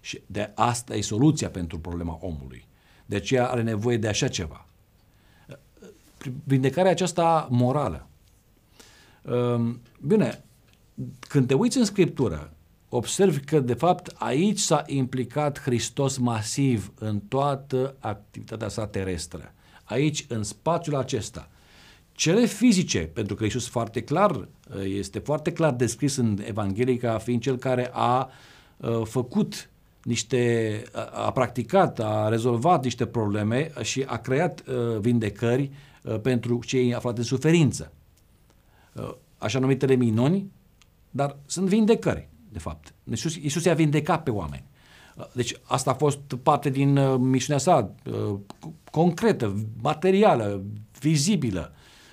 și 0.01 0.23
de 0.27 0.53
asta 0.55 0.95
e 0.95 1.01
soluția 1.01 1.51
pentru 1.51 1.79
problema 1.79 2.19
omului. 2.21 2.67
De 3.07 3.17
aceea 3.17 3.49
are 3.49 3.63
nevoie 3.63 3.97
de 3.97 4.09
așa 4.09 4.29
ceva. 4.29 4.67
Vindecarea 6.45 6.91
aceasta 6.91 7.49
morală 7.51 8.07
Ehm, 9.23 9.81
bine, 10.01 10.45
când 11.21 11.47
te 11.47 11.55
uiți 11.55 11.79
în 11.79 11.85
Scriptură, 11.85 12.53
observi 12.89 13.41
că, 13.41 13.61
de 13.61 13.75
fapt, 13.75 14.15
aici 14.15 14.59
s-a 14.59 14.83
implicat 14.87 15.61
Hristos 15.61 16.17
masiv 16.17 16.93
în 16.99 17.21
toată 17.21 17.97
activitatea 17.99 18.69
sa 18.69 18.87
terestră. 18.87 19.55
Aici, 19.85 20.27
în 20.29 20.43
spațiul 20.43 20.97
acesta. 20.97 21.49
Cele 22.23 22.47
fizice, 22.47 22.99
pentru 22.99 23.35
că 23.35 23.45
Iisus 23.45 23.69
foarte 23.69 24.03
clar, 24.03 24.49
este 24.85 25.19
foarte 25.19 25.53
clar 25.53 25.73
descris 25.73 26.17
în 26.17 26.39
Evanghelie 26.45 26.97
ca 26.97 27.19
fiind 27.19 27.43
cel 27.43 27.57
care 27.57 27.91
a 27.93 28.31
făcut 29.05 29.71
niște, 30.03 30.83
a 31.13 31.33
practicat, 31.33 32.01
a 32.01 32.29
rezolvat 32.29 32.85
niște 32.85 33.07
probleme 33.07 33.73
și 33.83 34.05
a 34.07 34.17
creat 34.17 34.65
vindecări 35.01 35.71
pentru 36.23 36.61
cei 36.65 36.95
aflați 36.95 37.19
în 37.19 37.25
suferință. 37.25 37.93
așa 39.39 39.59
numitele 39.59 39.95
minuni, 39.95 40.51
dar 41.11 41.37
sunt 41.47 41.69
vindecări, 41.69 42.29
de 42.49 42.59
fapt. 42.59 42.95
Iisus, 43.05 43.35
Iisus 43.35 43.65
i-a 43.65 43.75
vindecat 43.75 44.23
pe 44.23 44.31
oameni. 44.31 44.65
Deci 45.33 45.57
asta 45.63 45.91
a 45.91 45.95
fost 45.95 46.19
parte 46.43 46.71
din 46.71 46.97
uh, 46.97 47.19
misiunea 47.19 47.61
sa, 47.63 47.95
uh, 48.05 48.39
concretă, 48.91 49.55
materială, 49.81 50.63
vizibilă, 51.01 51.73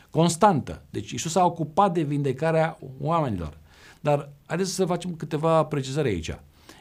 constantă. 0.10 0.82
Deci 0.89 1.12
Iisus 1.12 1.32
s-a 1.32 1.46
ocupat 1.46 1.94
de 1.94 2.01
vindecarea 2.01 2.78
oamenilor. 3.00 3.58
Dar 4.00 4.30
haideți 4.46 4.74
să 4.74 4.86
facem 4.86 5.16
câteva 5.16 5.63
precizări 5.63 6.08
aici. 6.08 6.36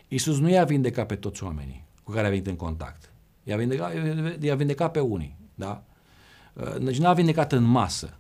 Iisus 0.09 0.39
nu 0.39 0.49
i-a 0.49 0.65
vindecat 0.65 1.07
pe 1.07 1.15
toți 1.15 1.45
oamenii 1.45 1.85
cu 2.05 2.13
care 2.13 2.27
a 2.27 2.31
venit 2.31 2.47
în 2.47 2.57
contact. 2.57 3.13
I-a 3.43 3.57
vindecat, 3.57 3.93
i-a 4.41 4.55
vindecat 4.55 4.91
pe 4.91 5.01
unii. 5.01 5.37
Da? 5.55 5.85
Uh, 6.53 6.79
deci 6.81 6.99
n-a 6.99 7.13
vindecat 7.13 7.53
în 7.53 7.63
masă. 7.63 8.19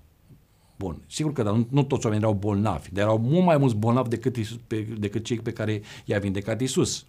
Bun, 0.76 1.02
sigur 1.06 1.32
că 1.32 1.42
nu, 1.42 1.66
nu 1.70 1.82
toți 1.82 2.06
oamenii 2.06 2.26
erau 2.26 2.38
bolnavi, 2.38 2.92
dar 2.92 3.04
erau 3.04 3.18
mult 3.18 3.44
mai 3.44 3.56
mulți 3.56 3.76
bolnavi 3.76 4.08
decât, 4.08 4.36
Iisus, 4.36 4.58
pe, 4.66 4.80
decât 4.80 5.24
cei 5.24 5.40
pe 5.40 5.52
care 5.52 5.82
i-a 6.04 6.18
vindecat 6.18 6.60
Isus. 6.60 7.06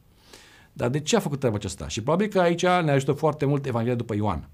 Dar 0.73 0.89
de 0.89 0.99
ce 0.99 1.15
a 1.15 1.19
făcut 1.19 1.39
treaba 1.39 1.57
aceasta? 1.57 1.87
Și 1.87 2.01
probabil 2.01 2.27
că 2.27 2.39
aici 2.39 2.61
ne 2.61 2.91
ajută 2.91 3.11
foarte 3.11 3.45
mult 3.45 3.65
Evanghelia 3.65 3.95
după 3.95 4.15
Ioan. 4.15 4.49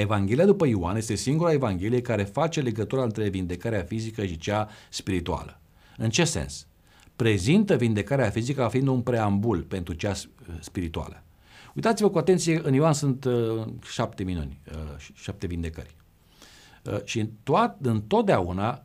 Evanghelia 0.00 0.44
după 0.44 0.66
Ioan 0.66 0.96
este 0.96 1.14
singura 1.14 1.52
Evanghelie 1.52 2.00
care 2.00 2.24
face 2.24 2.60
legătura 2.60 3.02
între 3.02 3.28
vindecarea 3.28 3.82
fizică 3.82 4.26
și 4.26 4.38
cea 4.38 4.68
spirituală. 4.90 5.60
În 5.96 6.10
ce 6.10 6.24
sens? 6.24 6.66
Prezintă 7.16 7.76
vindecarea 7.76 8.30
fizică 8.30 8.60
ca 8.60 8.68
fiind 8.68 8.88
un 8.88 9.00
preambul 9.00 9.62
pentru 9.62 9.94
cea 9.94 10.12
spirituală. 10.60 11.22
Uitați-vă 11.74 12.10
cu 12.10 12.18
atenție, 12.18 12.60
în 12.64 12.74
Ioan 12.74 12.92
sunt 12.92 13.24
uh, 13.24 13.66
șapte 13.82 14.22
minuni, 14.22 14.60
uh, 14.72 15.12
șapte 15.14 15.46
vindecări. 15.46 15.96
Uh, 16.84 17.04
și 17.04 17.28
toat, 17.42 17.78
întotdeauna 17.82 18.84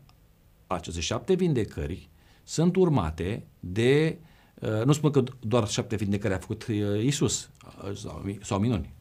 aceste 0.67 0.99
șapte 0.99 1.33
vindecări 1.33 2.09
sunt 2.43 2.75
urmate 2.75 3.45
de, 3.59 4.17
uh, 4.59 4.85
nu 4.85 4.91
spun 4.91 5.11
că 5.11 5.23
doar 5.39 5.67
șapte 5.67 5.95
vindecări 5.95 6.33
a 6.33 6.37
făcut 6.37 6.67
uh, 6.67 7.03
Isus 7.03 7.49
uh, 7.83 7.95
sau, 7.95 8.25
sau 8.41 8.59
minuni. 8.59 8.93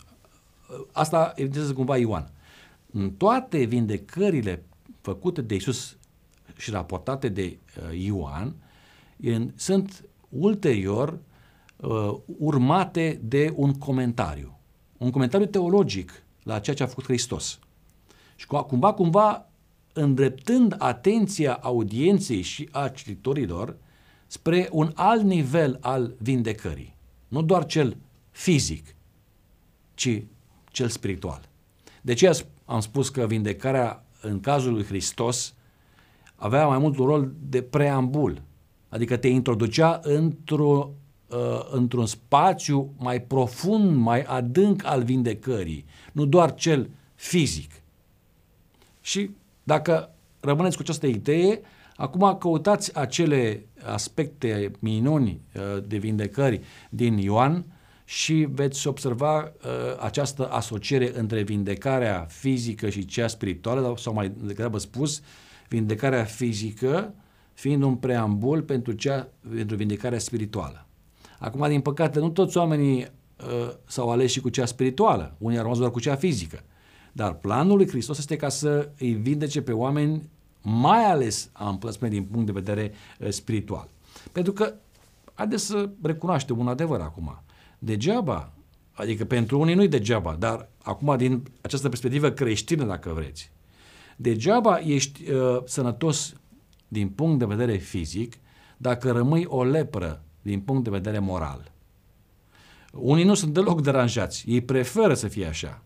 Uh, 0.71 0.87
asta 0.93 1.33
evidentează 1.35 1.73
cumva 1.73 1.97
Ioan. 1.97 2.31
În 2.93 3.11
toate 3.11 3.65
vindecările 3.65 4.65
făcute 5.01 5.43
de 5.43 5.55
Isus 5.55 5.97
și 6.57 6.71
raportate 6.71 7.29
de 7.29 7.59
uh, 7.77 7.99
Ioan, 8.05 8.55
în, 9.23 9.53
sunt 9.57 10.05
ulterior 10.29 11.19
uh, 11.77 12.15
urmate 12.39 13.21
de 13.23 13.53
un 13.57 13.75
comentariu. 13.75 14.59
Un 14.99 15.11
comentariu 15.11 15.47
teologic 15.47 16.23
la 16.43 16.59
ceea 16.59 16.77
ce 16.77 16.83
a 16.83 16.87
făcut 16.87 17.05
Hristos. 17.05 17.59
Și 18.37 18.47
cumva, 18.47 18.93
cumva, 18.93 19.47
îndreptând 19.93 20.75
atenția 20.79 21.55
audienței 21.55 22.43
și 22.43 22.69
a 22.73 22.89
cititorilor 22.89 23.77
spre 24.27 24.69
un 24.73 24.93
alt 24.95 25.23
nivel 25.23 25.79
al 25.81 26.15
vindecării. 26.19 26.95
Nu 27.29 27.43
doar 27.43 27.67
cel 27.67 27.97
fizic, 28.31 28.95
ci 29.95 30.23
cel 30.71 30.89
spiritual. 30.89 31.41
De 32.01 32.13
ce 32.13 32.45
am 32.65 32.81
spus 32.81 33.09
că 33.09 33.27
vindecarea 33.27 34.05
în 34.21 34.41
cazul 34.41 34.73
lui 34.73 34.85
Hristos 34.85 35.55
avea 36.37 36.67
mai 36.67 36.79
mult 36.79 36.99
un 36.99 37.07
rol 37.07 37.33
de 37.49 37.63
preambul, 37.63 38.43
adică 38.89 39.17
te 39.17 39.29
introducea 39.29 40.01
într-o, 40.03 40.91
uh, 41.29 41.69
într-un 41.71 42.07
spațiu 42.07 42.95
mai 42.99 43.21
profund, 43.21 43.97
mai 43.97 44.23
adânc 44.23 44.85
al 44.85 45.03
vindecării, 45.03 45.85
nu 46.13 46.25
doar 46.25 46.55
cel 46.55 46.91
fizic. 47.15 47.71
Și 49.01 49.31
dacă 49.63 50.11
rămâneți 50.41 50.77
cu 50.77 50.83
această 50.83 51.07
idee, 51.07 51.61
acum 51.97 52.37
căutați 52.39 52.97
acele 52.97 53.67
aspecte 53.85 54.71
minuni 54.79 55.41
uh, 55.55 55.83
de 55.87 55.97
vindecări 55.97 56.61
din 56.91 57.19
Ioan 57.19 57.65
și 58.11 58.35
veți 58.35 58.87
observa 58.87 59.39
uh, 59.39 59.71
această 60.01 60.49
asociere 60.49 61.19
între 61.19 61.43
vindecarea 61.43 62.27
fizică 62.29 62.89
și 62.89 63.05
cea 63.05 63.27
spirituală, 63.27 63.95
sau 63.99 64.13
mai 64.13 64.33
degrabă 64.43 64.79
spus, 64.79 65.21
vindecarea 65.69 66.25
fizică 66.25 67.15
fiind 67.53 67.83
un 67.83 67.95
preambul 67.97 68.63
pentru, 68.63 68.93
cea, 68.93 69.29
pentru 69.55 69.77
vindecarea 69.77 70.19
spirituală. 70.19 70.87
Acum, 71.39 71.69
din 71.69 71.81
păcate, 71.81 72.19
nu 72.19 72.31
toți 72.31 72.57
oamenii 72.57 72.99
uh, 73.01 73.73
s-au 73.85 74.11
ales 74.11 74.31
și 74.31 74.41
cu 74.41 74.49
cea 74.49 74.67
spirituală, 74.67 75.35
unii 75.39 75.57
au 75.57 75.63
rămas 75.63 75.79
doar 75.79 75.91
cu 75.91 76.01
cea 76.01 76.17
fizică. 76.17 76.63
Dar 77.13 77.35
planul 77.35 77.77
lui 77.77 77.89
Hristos 77.89 78.19
este 78.19 78.37
ca 78.37 78.49
să 78.49 78.91
îi 78.99 79.13
vindece 79.13 79.63
pe 79.63 79.73
oameni, 79.73 80.31
mai 80.63 81.05
ales, 81.05 81.51
am 81.53 81.79
putea 81.79 81.93
spune, 81.93 82.11
din 82.11 82.25
punct 82.25 82.47
de 82.47 82.53
vedere 82.53 82.93
uh, 83.19 83.29
spiritual. 83.29 83.89
Pentru 84.33 84.53
că, 84.53 84.75
haideți 85.35 85.67
să 85.67 85.89
recunoaștem 86.03 86.59
un 86.59 86.69
adevăr 86.69 87.01
acum. 87.01 87.43
Degeaba, 87.83 88.53
adică 88.93 89.25
pentru 89.25 89.61
unii 89.61 89.75
nu-i 89.75 89.89
degeaba, 89.89 90.37
dar 90.39 90.69
acum 90.83 91.17
din 91.17 91.43
această 91.61 91.89
perspectivă 91.89 92.31
creștină, 92.31 92.85
dacă 92.85 93.13
vreți, 93.13 93.51
degeaba 94.17 94.79
ești 94.79 95.31
uh, 95.31 95.59
sănătos 95.65 96.35
din 96.89 97.09
punct 97.09 97.39
de 97.39 97.45
vedere 97.45 97.77
fizic 97.77 98.35
dacă 98.77 99.13
rămâi 99.13 99.45
o 99.45 99.65
lepră 99.65 100.23
din 100.43 100.61
punct 100.61 100.85
de 100.85 100.91
vedere 100.91 101.19
moral. 101.19 101.73
Unii 102.93 103.25
nu 103.25 103.35
sunt 103.35 103.55
deloc 103.55 103.83
deranjați, 103.83 104.45
ei 104.51 104.61
preferă 104.61 105.15
să 105.15 105.29
fie 105.29 105.47
așa. 105.47 105.83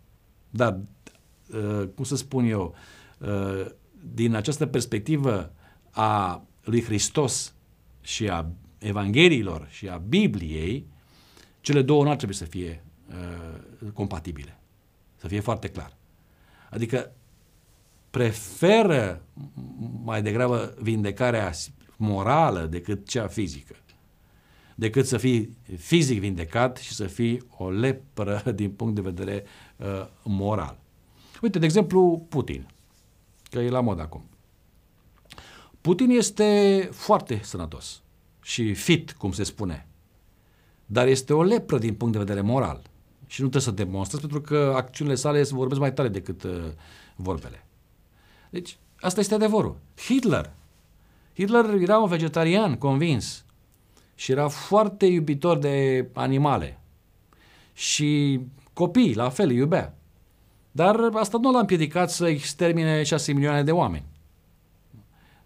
Dar 0.51 0.81
Uh, 1.53 1.89
cum 1.95 2.05
să 2.05 2.17
spun 2.17 2.45
eu, 2.45 2.75
uh, 3.19 3.67
din 4.15 4.35
această 4.35 4.67
perspectivă 4.67 5.53
a 5.91 6.45
lui 6.63 6.83
Hristos 6.83 7.55
și 8.01 8.29
a 8.29 8.47
Evangheliilor 8.79 9.67
și 9.71 9.89
a 9.89 9.97
Bibliei, 9.97 10.87
cele 11.65 11.83
două 11.83 12.05
nu 12.05 12.11
ar 12.11 12.17
trebui 12.17 12.35
să 12.35 12.45
fie 12.45 12.85
uh, 13.09 13.91
compatibile. 13.93 14.59
Să 15.17 15.29
fie 15.29 15.41
foarte 15.41 15.69
clar. 15.69 15.97
Adică 16.71 17.13
preferă 18.11 19.23
mai 20.05 20.23
degrabă 20.23 20.75
vindecarea 20.81 21.53
morală 21.97 22.67
decât 22.67 23.09
cea 23.09 23.27
fizică. 23.27 23.77
Decât 24.75 25.07
să 25.07 25.17
fii 25.17 25.57
fizic 25.77 26.21
vindecat 26.21 26.77
și 26.77 26.93
să 26.93 27.07
fii 27.07 27.47
o 27.57 27.71
lepră 27.71 28.43
din 28.55 28.71
punct 28.71 28.95
de 28.95 29.01
vedere 29.01 29.45
uh, 29.77 30.07
moral. 30.23 30.79
Uite, 31.43 31.59
de 31.59 31.65
exemplu, 31.65 32.27
Putin, 32.29 32.67
că 33.51 33.59
e 33.59 33.69
la 33.69 33.81
mod 33.81 34.01
acum. 34.01 34.25
Putin 35.81 36.11
este 36.11 36.89
foarte 36.93 37.41
sănătos 37.43 38.03
și 38.43 38.75
fit, 38.75 39.13
cum 39.13 39.33
se 39.33 39.43
spune, 39.43 39.87
dar 40.87 41.07
este 41.07 41.33
o 41.33 41.43
lepră 41.43 41.79
din 41.79 41.95
punct 41.95 42.13
de 42.13 42.19
vedere 42.19 42.41
moral. 42.41 42.83
Și 43.27 43.43
nu 43.43 43.49
trebuie 43.49 43.75
să 43.75 43.85
demonstrezi 43.85 44.27
pentru 44.27 44.41
că 44.41 44.73
acțiunile 44.77 45.17
sale 45.17 45.43
vorbesc 45.43 45.81
mai 45.81 45.93
tare 45.93 46.09
decât 46.09 46.43
uh, 46.43 46.53
vorbele. 47.17 47.67
Deci, 48.51 48.77
asta 49.01 49.21
este 49.21 49.35
adevărul. 49.35 49.77
Hitler. 49.97 50.53
Hitler 51.35 51.65
era 51.65 51.99
un 51.99 52.09
vegetarian 52.09 52.77
convins 52.77 53.45
și 54.15 54.33
era 54.33 54.49
foarte 54.49 55.07
iubitor 55.07 55.59
de 55.59 56.07
animale. 56.13 56.81
Și 57.73 58.41
copii, 58.73 59.15
la 59.15 59.29
fel, 59.29 59.49
îi 59.49 59.57
iubea. 59.57 59.95
Dar 60.71 61.11
asta 61.13 61.39
nu 61.39 61.53
l-a 61.53 61.59
împiedicat 61.59 62.11
să 62.11 62.29
extermine 62.29 63.03
6 63.03 63.33
milioane 63.33 63.63
de 63.63 63.73
oameni. 63.73 64.05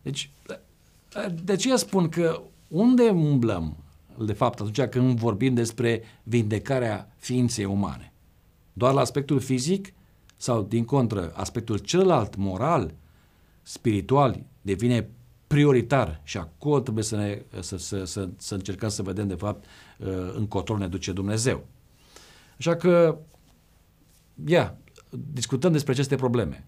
Deci, 0.02 0.30
de 1.42 1.56
ce 1.56 1.76
spun 1.76 2.08
că 2.08 2.42
unde 2.68 3.08
umblăm, 3.08 3.76
de 4.24 4.32
fapt, 4.32 4.60
atunci 4.60 4.80
când 4.80 5.18
vorbim 5.18 5.54
despre 5.54 6.02
vindecarea 6.22 7.14
ființei 7.16 7.64
umane? 7.64 8.12
Doar 8.72 8.94
la 8.94 9.00
aspectul 9.00 9.40
fizic 9.40 9.92
sau, 10.36 10.62
din 10.62 10.84
contră, 10.84 11.32
aspectul 11.34 11.78
celălalt, 11.78 12.36
moral, 12.36 12.94
spiritual, 13.62 14.42
devine 14.62 15.08
prioritar 15.46 16.20
și 16.24 16.36
acolo 16.36 16.80
trebuie 16.80 17.04
să, 17.04 17.16
ne, 17.16 17.42
să, 17.60 17.76
să, 17.76 18.04
să, 18.04 18.28
să 18.36 18.54
încercăm 18.54 18.88
să 18.88 19.02
vedem, 19.02 19.28
de 19.28 19.34
fapt, 19.34 19.64
încotro 20.34 20.76
ne 20.76 20.88
duce 20.88 21.12
Dumnezeu. 21.12 21.66
Așa 22.58 22.76
că, 22.76 23.18
ia, 24.46 24.76
discutăm 25.32 25.72
despre 25.72 25.92
aceste 25.92 26.16
probleme. 26.16 26.66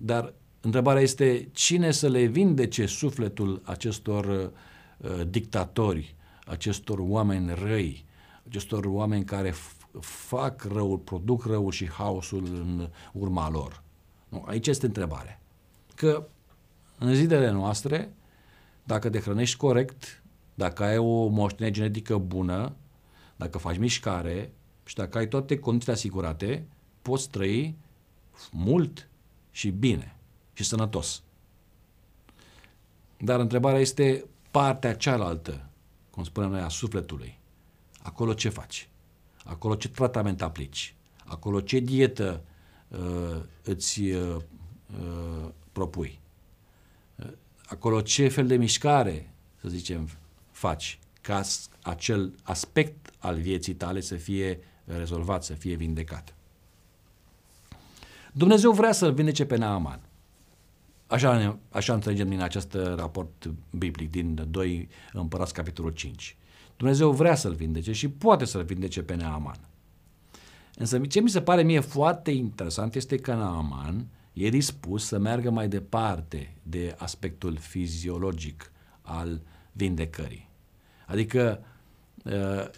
Dar 0.00 0.32
întrebarea 0.60 1.02
este 1.02 1.48
cine 1.52 1.90
să 1.90 2.08
le 2.08 2.24
vindece 2.24 2.86
sufletul 2.86 3.62
acestor 3.64 4.24
uh, 4.96 5.10
dictatori, 5.30 6.16
acestor 6.48 6.98
oameni 6.98 7.54
răi, 7.54 8.04
acestor 8.48 8.84
oameni 8.84 9.24
care 9.24 9.50
f- 9.50 10.00
fac 10.00 10.62
răul, 10.62 10.98
produc 10.98 11.44
răul 11.44 11.70
și 11.70 11.88
haosul 11.88 12.44
în 12.44 12.88
urma 13.12 13.50
lor. 13.50 13.82
Nu, 14.28 14.44
aici 14.46 14.66
este 14.66 14.86
întrebarea. 14.86 15.40
Că 15.94 16.26
în 16.98 17.14
zilele 17.14 17.50
noastre, 17.50 18.12
dacă 18.82 19.10
te 19.10 19.20
hrănești 19.20 19.56
corect, 19.56 20.22
dacă 20.54 20.84
ai 20.84 20.98
o 20.98 21.26
moștenire 21.26 21.74
genetică 21.74 22.16
bună, 22.16 22.72
dacă 23.36 23.58
faci 23.58 23.78
mișcare 23.78 24.52
și 24.84 24.94
dacă 24.94 25.18
ai 25.18 25.28
toate 25.28 25.58
condițiile 25.58 25.94
asigurate, 25.94 26.66
poți 27.02 27.30
trăi 27.30 27.74
mult 28.52 29.08
și 29.50 29.70
bine 29.70 30.16
și 30.52 30.64
sănătos. 30.64 31.22
Dar 33.18 33.40
întrebarea 33.40 33.80
este 33.80 34.24
partea 34.50 34.94
cealaltă, 34.94 35.67
cum 36.18 36.26
spunem 36.26 36.50
noi, 36.50 36.60
a 36.60 36.68
sufletului. 36.68 37.38
Acolo 38.02 38.34
ce 38.34 38.48
faci? 38.48 38.88
Acolo 39.44 39.74
ce 39.74 39.88
tratament 39.88 40.42
aplici? 40.42 40.94
Acolo 41.24 41.60
ce 41.60 41.78
dietă 41.78 42.44
uh, 42.88 43.42
îți 43.62 44.00
uh, 44.00 44.36
uh, 45.00 45.48
propui? 45.72 46.20
Uh, 47.16 47.26
acolo 47.66 48.00
ce 48.00 48.28
fel 48.28 48.46
de 48.46 48.56
mișcare, 48.56 49.34
să 49.60 49.68
zicem, 49.68 50.08
faci 50.50 50.98
ca 51.20 51.42
acel 51.82 52.34
aspect 52.42 53.10
al 53.18 53.40
vieții 53.40 53.74
tale 53.74 54.00
să 54.00 54.16
fie 54.16 54.60
rezolvat, 54.84 55.44
să 55.44 55.54
fie 55.54 55.74
vindecat. 55.74 56.34
Dumnezeu 58.32 58.72
vrea 58.72 58.92
să-l 58.92 59.12
vindece 59.12 59.44
pe 59.44 59.56
Naaman. 59.56 60.00
Așa, 61.08 61.58
așa 61.70 61.94
înțelegem 61.94 62.28
din 62.28 62.40
acest 62.40 62.74
raport 62.96 63.50
biblic, 63.70 64.10
din 64.10 64.46
2 64.50 64.88
Împărați, 65.12 65.52
capitolul 65.52 65.90
5. 65.90 66.36
Dumnezeu 66.76 67.12
vrea 67.12 67.34
să-l 67.34 67.54
vindece 67.54 67.92
și 67.92 68.08
poate 68.08 68.44
să-l 68.44 68.62
vindece 68.64 69.02
pe 69.02 69.14
Naaman. 69.14 69.58
Însă 70.74 70.98
ce 70.98 71.20
mi 71.20 71.28
se 71.28 71.40
pare 71.40 71.62
mie 71.62 71.80
foarte 71.80 72.30
interesant 72.30 72.94
este 72.94 73.16
că 73.16 73.34
Naaman 73.34 74.06
e 74.32 74.48
dispus 74.48 75.06
să 75.06 75.18
meargă 75.18 75.50
mai 75.50 75.68
departe 75.68 76.54
de 76.62 76.94
aspectul 76.98 77.56
fiziologic 77.56 78.72
al 79.02 79.40
vindecării. 79.72 80.48
Adică 81.06 81.64
uh, 82.24 82.68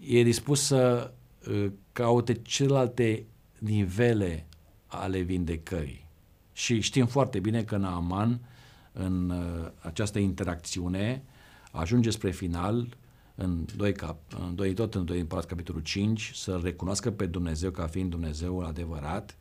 e 0.00 0.22
dispus 0.22 0.62
să 0.62 1.12
uh, 1.48 1.72
caute 1.92 2.32
celelalte 2.32 3.26
nivele 3.58 4.46
ale 4.86 5.20
vindecării. 5.20 6.05
Și 6.56 6.80
știm 6.80 7.06
foarte 7.06 7.40
bine 7.40 7.62
că 7.62 7.76
Naaman, 7.76 8.40
în 8.92 9.30
uh, 9.30 9.70
această 9.80 10.18
interacțiune, 10.18 11.22
ajunge 11.70 12.10
spre 12.10 12.30
final, 12.30 12.96
în 13.34 13.66
2, 13.76 13.92
cap, 13.92 14.18
în 14.40 14.54
2 14.54 14.74
tot 14.74 14.94
în 14.94 15.04
2 15.04 15.20
Împărați, 15.20 15.46
capitolul 15.46 15.82
5, 15.82 16.30
să 16.34 16.60
recunoască 16.62 17.10
pe 17.10 17.26
Dumnezeu 17.26 17.70
ca 17.70 17.86
fiind 17.86 18.10
Dumnezeul 18.10 18.64
adevărat 18.64 19.36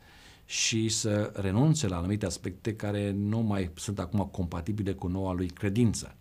și 0.45 0.89
să 0.89 1.31
renunțe 1.35 1.87
la 1.87 1.97
anumite 1.97 2.25
aspecte 2.25 2.75
care 2.75 3.11
nu 3.11 3.39
mai 3.39 3.71
sunt 3.75 3.99
acum 3.99 4.29
compatibile 4.31 4.93
cu 4.93 5.07
noua 5.07 5.33
lui 5.33 5.47
credință. 5.47 6.15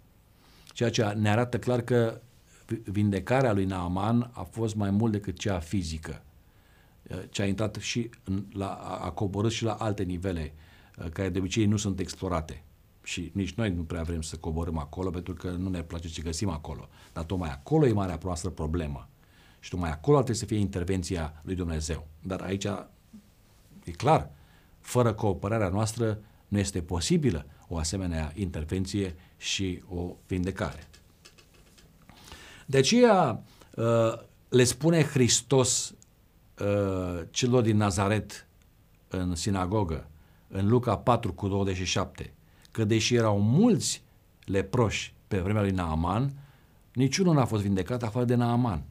Ceea 0.72 0.90
ce 0.90 1.04
ne 1.04 1.30
arată 1.30 1.58
clar 1.58 1.80
că 1.80 2.20
vindecarea 2.84 3.52
lui 3.52 3.64
Naaman 3.64 4.30
a 4.32 4.42
fost 4.42 4.74
mai 4.74 4.90
mult 4.90 5.12
decât 5.12 5.38
cea 5.38 5.58
fizică, 5.58 6.22
uh, 7.02 7.22
ce 7.30 7.42
a 7.42 7.46
intrat 7.46 7.74
și 7.74 8.10
în, 8.24 8.44
la, 8.52 8.72
a 9.02 9.10
coborât 9.10 9.52
și 9.52 9.64
la 9.64 9.72
alte 9.72 10.02
nivele 10.02 10.52
uh, 10.54 10.62
care 11.12 11.28
de 11.28 11.38
obicei 11.38 11.66
nu 11.66 11.76
sunt 11.76 12.00
explorate. 12.00 12.62
Și 13.02 13.30
nici 13.34 13.54
noi 13.54 13.70
nu 13.70 13.82
prea 13.82 14.02
vrem 14.02 14.22
să 14.22 14.36
coborâm 14.36 14.78
acolo 14.78 15.10
pentru 15.10 15.34
că 15.34 15.50
nu 15.50 15.68
ne 15.68 15.82
place 15.82 16.08
ce 16.08 16.22
găsim 16.22 16.48
acolo. 16.48 16.88
Dar 17.12 17.24
tocmai 17.24 17.50
acolo 17.50 17.86
e 17.86 17.92
marea 17.92 18.18
noastră 18.22 18.50
problemă. 18.50 19.08
Și 19.60 19.70
tocmai 19.70 19.90
acolo 19.90 20.16
ar 20.16 20.22
trebui 20.22 20.40
să 20.40 20.46
fie 20.46 20.58
intervenția 20.58 21.40
lui 21.42 21.54
Dumnezeu. 21.54 22.06
Dar 22.22 22.40
aici 22.40 22.64
e 23.84 23.90
clar, 23.96 24.30
fără 24.80 25.12
cooperarea 25.12 25.68
noastră 25.68 26.18
nu 26.48 26.58
este 26.58 26.82
posibilă 26.82 27.46
o 27.68 27.78
asemenea 27.78 28.32
intervenție 28.34 29.14
și 29.36 29.82
o 29.88 30.16
vindecare. 30.26 30.88
De 32.66 32.76
aceea 32.76 33.42
uh, 33.76 34.12
le 34.48 34.64
spune 34.64 35.02
Hristos 35.02 35.94
uh, 36.58 37.22
celor 37.30 37.62
din 37.62 37.76
Nazaret 37.76 38.46
în 39.08 39.34
sinagogă, 39.34 40.08
în 40.56 40.68
Luca 40.68 40.96
4 40.96 41.32
cu 41.32 41.48
27, 41.48 42.32
că 42.70 42.84
deși 42.84 43.14
erau 43.14 43.40
mulți 43.40 44.02
leproși 44.44 45.14
pe 45.28 45.38
vremea 45.38 45.62
lui 45.62 45.70
Naaman, 45.70 46.32
niciunul 46.92 47.34
n-a 47.34 47.44
fost 47.44 47.62
vindecat 47.62 48.02
afară 48.02 48.24
de 48.24 48.34
Naaman. 48.34 48.82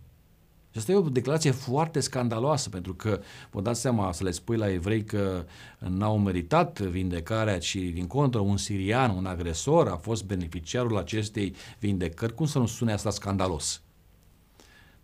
Și 0.71 0.79
asta 0.79 0.91
e 0.91 0.95
o 0.95 1.09
declarație 1.09 1.51
foarte 1.51 1.99
scandaloasă, 1.99 2.69
pentru 2.69 2.93
că 2.93 3.19
vă 3.51 3.61
dați 3.61 3.81
seama 3.81 4.11
să 4.11 4.23
le 4.23 4.31
spui 4.31 4.57
la 4.57 4.71
evrei 4.71 5.03
că 5.03 5.45
n-au 5.79 6.17
meritat 6.17 6.79
vindecarea, 6.79 7.59
ci 7.59 7.75
din 7.75 8.07
contră 8.07 8.39
un 8.39 8.57
sirian, 8.57 9.09
un 9.11 9.25
agresor 9.25 9.87
a 9.87 9.95
fost 9.95 10.25
beneficiarul 10.25 10.97
acestei 10.97 11.55
vindecări. 11.79 12.35
Cum 12.35 12.45
să 12.45 12.59
nu 12.59 12.65
sune 12.65 12.93
asta 12.93 13.09
scandalos? 13.09 13.81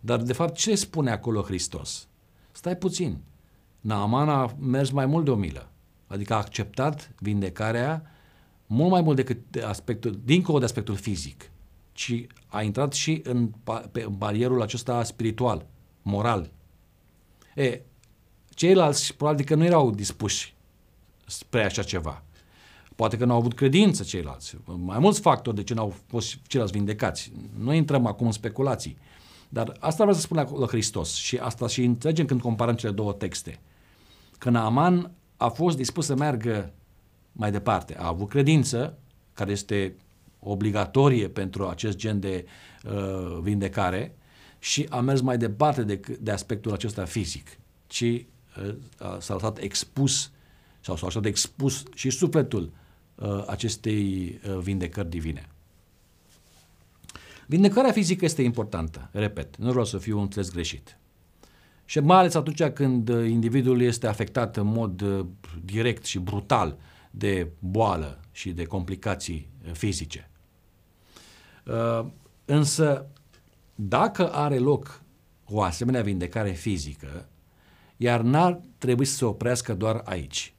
Dar 0.00 0.22
de 0.22 0.32
fapt 0.32 0.54
ce 0.54 0.74
spune 0.74 1.10
acolo 1.10 1.42
Hristos? 1.42 2.08
Stai 2.52 2.76
puțin. 2.76 3.18
Naaman 3.80 4.28
a 4.28 4.54
mers 4.58 4.90
mai 4.90 5.06
mult 5.06 5.24
de 5.24 5.30
o 5.30 5.34
milă. 5.34 5.69
Adică 6.10 6.34
a 6.34 6.36
acceptat 6.36 7.10
vindecarea 7.18 8.02
mult 8.66 8.90
mai 8.90 9.00
mult 9.00 9.16
decât 9.16 9.38
aspectul, 9.64 10.20
dincolo 10.24 10.58
de 10.58 10.64
aspectul 10.64 10.96
fizic 10.96 11.50
ci 12.00 12.26
a 12.46 12.62
intrat 12.62 12.92
și 12.92 13.20
în, 13.24 13.50
pe, 13.92 14.02
în 14.02 14.16
barierul 14.16 14.62
acesta 14.62 15.02
spiritual, 15.02 15.66
moral. 16.02 16.50
E, 17.54 17.80
ceilalți 18.48 19.16
probabil 19.16 19.44
că 19.44 19.54
nu 19.54 19.64
erau 19.64 19.90
dispuși 19.90 20.54
spre 21.26 21.64
așa 21.64 21.82
ceva. 21.82 22.22
Poate 22.96 23.16
că 23.16 23.24
nu 23.24 23.32
au 23.32 23.38
avut 23.38 23.54
credință 23.54 24.02
ceilalți. 24.02 24.56
Mai 24.64 24.98
mulți 24.98 25.20
factori 25.20 25.56
de 25.56 25.62
ce 25.62 25.74
nu 25.74 25.80
au 25.80 25.94
fost 26.06 26.36
ceilalți 26.46 26.76
vindecați. 26.76 27.32
Nu 27.58 27.74
intrăm 27.74 28.06
acum 28.06 28.26
în 28.26 28.32
speculații. 28.32 28.96
Dar 29.48 29.76
asta 29.80 29.96
vreau 29.96 30.14
să 30.14 30.20
spun 30.20 30.36
la 30.58 30.66
Hristos 30.66 31.14
și 31.14 31.36
asta 31.36 31.66
și 31.66 31.84
înțelegem 31.84 32.26
când 32.26 32.40
comparăm 32.40 32.74
cele 32.74 32.92
două 32.92 33.12
texte. 33.12 33.60
Că 34.38 34.50
Naaman 34.50 35.10
a 35.40 35.48
fost 35.48 35.76
dispus 35.76 36.06
să 36.06 36.16
meargă 36.16 36.72
mai 37.32 37.50
departe. 37.50 37.96
A 37.98 38.06
avut 38.06 38.28
credință, 38.28 38.98
care 39.32 39.50
este 39.50 39.94
obligatorie 40.38 41.28
pentru 41.28 41.68
acest 41.68 41.96
gen 41.96 42.20
de 42.20 42.46
uh, 42.84 43.38
vindecare 43.42 44.14
și 44.58 44.86
a 44.90 45.00
mers 45.00 45.20
mai 45.20 45.38
departe 45.38 45.82
de, 45.82 46.00
de 46.20 46.30
aspectul 46.30 46.72
acesta 46.72 47.04
fizic, 47.04 47.58
ci 47.86 48.02
uh, 48.02 48.74
s-a 49.18 49.34
lăsat 49.34 49.58
expus 49.58 50.30
sau 50.80 50.96
s-a 50.96 51.04
lăsat 51.04 51.24
expus 51.24 51.82
și 51.94 52.10
sufletul 52.10 52.72
uh, 53.14 53.44
acestei 53.46 54.38
uh, 54.48 54.58
vindecări 54.58 55.08
divine. 55.08 55.48
Vindecarea 57.46 57.92
fizică 57.92 58.24
este 58.24 58.42
importantă, 58.42 59.08
repet, 59.12 59.56
nu 59.56 59.70
vreau 59.70 59.84
să 59.84 59.98
fiu 59.98 60.20
înțeles 60.20 60.50
greșit. 60.50 60.99
Și 61.90 62.00
mai 62.00 62.18
ales 62.18 62.34
atunci 62.34 62.62
când 62.62 63.08
uh, 63.08 63.28
individul 63.28 63.80
este 63.80 64.06
afectat 64.06 64.56
în 64.56 64.66
mod 64.66 65.00
uh, 65.00 65.26
direct 65.64 66.04
și 66.04 66.18
brutal 66.18 66.78
de 67.10 67.50
boală 67.58 68.20
și 68.32 68.52
de 68.52 68.64
complicații 68.64 69.48
uh, 69.66 69.72
fizice. 69.72 70.30
Uh, 71.66 72.06
însă, 72.44 73.06
dacă 73.74 74.32
are 74.32 74.58
loc 74.58 75.02
o 75.44 75.62
asemenea 75.62 76.02
vindecare 76.02 76.50
fizică, 76.50 77.28
iar 77.96 78.20
n-ar 78.20 78.60
trebui 78.78 79.04
să 79.04 79.16
se 79.16 79.24
oprească 79.24 79.74
doar 79.74 80.02
aici, 80.04 80.54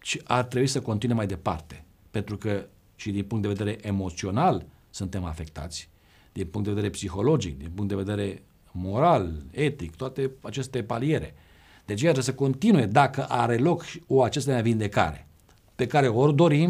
ci 0.00 0.18
ar 0.24 0.44
trebui 0.44 0.68
să 0.68 0.80
continue 0.80 1.16
mai 1.16 1.26
departe, 1.26 1.84
pentru 2.10 2.36
că 2.36 2.66
și 2.96 3.10
din 3.10 3.24
punct 3.24 3.42
de 3.42 3.52
vedere 3.54 3.86
emoțional 3.86 4.66
suntem 4.90 5.24
afectați, 5.24 5.88
din 6.32 6.46
punct 6.46 6.66
de 6.66 6.72
vedere 6.72 6.92
psihologic, 6.92 7.58
din 7.58 7.70
punct 7.74 7.88
de 7.88 8.02
vedere 8.02 8.42
moral, 8.82 9.32
etic, 9.50 9.96
toate 9.96 10.30
aceste 10.42 10.82
paliere. 10.82 11.34
Deci 11.84 12.00
trebuie 12.00 12.22
să 12.22 12.34
continue 12.34 12.86
dacă 12.86 13.24
are 13.24 13.56
loc 13.56 13.84
o 14.06 14.22
acestea 14.22 14.60
vindecare, 14.60 15.26
pe 15.74 15.86
care 15.86 16.08
ori 16.08 16.34
dorim, 16.34 16.68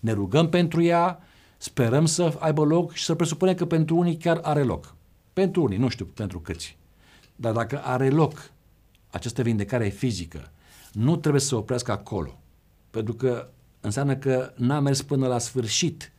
ne 0.00 0.12
rugăm 0.12 0.48
pentru 0.48 0.82
ea, 0.82 1.20
Sperăm 1.58 2.06
să 2.06 2.36
aibă 2.38 2.64
loc 2.64 2.92
și 2.92 3.04
să 3.04 3.14
presupune 3.14 3.54
că 3.54 3.66
pentru 3.66 3.96
unii 3.96 4.16
chiar 4.16 4.40
are 4.42 4.62
loc. 4.62 4.94
Pentru 5.32 5.62
unii, 5.62 5.78
nu 5.78 5.88
știu 5.88 6.04
pentru 6.04 6.40
câți. 6.40 6.76
Dar 7.36 7.52
dacă 7.52 7.82
are 7.84 8.10
loc 8.10 8.50
această 9.10 9.42
vindecare 9.42 9.88
fizică, 9.88 10.52
nu 10.92 11.16
trebuie 11.16 11.40
să 11.40 11.46
se 11.46 11.54
oprească 11.54 11.92
acolo. 11.92 12.38
Pentru 12.90 13.14
că 13.14 13.48
înseamnă 13.80 14.16
că 14.16 14.52
n-a 14.56 14.80
mers 14.80 15.02
până 15.02 15.26
la 15.26 15.38
sfârșit. 15.38 16.12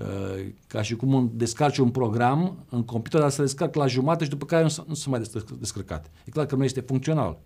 Uh, 0.00 0.46
ca 0.66 0.82
și 0.82 0.96
cum 0.96 1.12
un, 1.12 1.30
descarci 1.32 1.78
un 1.78 1.90
program 1.90 2.56
în 2.68 2.84
computer, 2.84 3.20
dar 3.20 3.30
se 3.30 3.42
descarcă 3.42 3.78
la 3.78 3.86
jumătate 3.86 4.24
și 4.24 4.30
după 4.30 4.44
care 4.44 4.62
nu, 4.62 4.84
nu 4.86 4.94
se 4.94 5.08
mai 5.08 5.22
descărcat. 5.58 6.10
E 6.24 6.30
clar 6.30 6.46
că 6.46 6.56
nu 6.56 6.64
este 6.64 6.80
funcțional. 6.80 7.38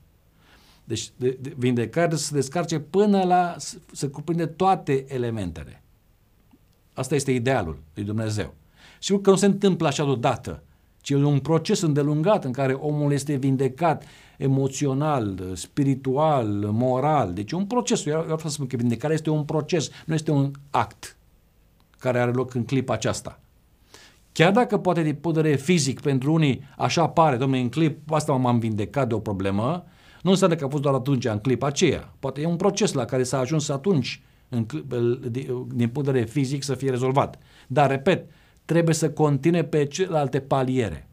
Deci 0.84 1.10
de, 1.16 1.38
de, 1.40 1.54
vindecarea 1.56 2.16
să 2.16 2.24
se 2.24 2.34
descarce 2.34 2.78
până 2.78 3.22
la 3.22 3.56
să 3.92 4.08
cuprinde 4.08 4.46
toate 4.46 5.04
elementele. 5.14 5.82
Asta 6.94 7.14
este 7.14 7.32
idealul 7.32 7.82
lui 7.94 8.04
Dumnezeu. 8.04 8.54
Sigur 9.00 9.20
că 9.20 9.30
nu 9.30 9.36
se 9.36 9.46
întâmplă 9.46 9.86
așa 9.86 10.04
deodată, 10.04 10.62
ci 11.00 11.10
e 11.10 11.16
un 11.16 11.40
proces 11.40 11.80
îndelungat 11.80 12.44
în 12.44 12.52
care 12.52 12.72
omul 12.72 13.12
este 13.12 13.34
vindecat 13.34 14.04
emoțional, 14.36 15.40
spiritual, 15.52 16.48
moral. 16.72 17.32
Deci 17.32 17.52
e 17.52 17.56
un 17.56 17.66
proces. 17.66 18.06
Eu 18.06 18.22
vreau 18.22 18.38
să 18.38 18.48
spun 18.48 18.66
că 18.66 18.76
vindecarea 18.76 19.16
este 19.16 19.30
un 19.30 19.44
proces, 19.44 19.90
nu 20.06 20.14
este 20.14 20.30
un 20.30 20.50
act 20.70 21.14
care 22.00 22.20
are 22.20 22.30
loc 22.30 22.54
în 22.54 22.64
clipa 22.64 22.92
aceasta. 22.92 23.40
Chiar 24.32 24.52
dacă 24.52 24.78
poate 24.78 25.02
din 25.02 25.14
punct 25.14 25.36
de 25.36 25.42
vedere 25.42 25.62
fizic 25.62 26.00
pentru 26.00 26.32
unii 26.32 26.62
așa 26.76 27.08
pare, 27.08 27.36
domnule, 27.36 27.60
în 27.60 27.68
clip 27.68 28.10
asta 28.10 28.32
m-am 28.32 28.58
vindecat 28.58 29.08
de 29.08 29.14
o 29.14 29.18
problemă, 29.18 29.84
nu 30.22 30.30
înseamnă 30.30 30.56
că 30.56 30.64
a 30.64 30.68
fost 30.68 30.82
doar 30.82 30.94
atunci 30.94 31.24
în 31.24 31.38
clipa 31.38 31.66
aceea. 31.66 32.12
Poate 32.18 32.40
e 32.40 32.46
un 32.46 32.56
proces 32.56 32.92
la 32.92 33.04
care 33.04 33.22
s-a 33.22 33.38
ajuns 33.38 33.68
atunci 33.68 34.22
în, 34.48 34.66
din 35.66 35.88
punct 35.88 36.04
de 36.04 36.10
vedere 36.10 36.24
fizic 36.24 36.62
să 36.62 36.74
fie 36.74 36.90
rezolvat. 36.90 37.38
Dar, 37.66 37.90
repet, 37.90 38.30
trebuie 38.64 38.94
să 38.94 39.10
continue 39.10 39.64
pe 39.64 39.84
celelalte 39.84 40.40
paliere. 40.40 41.08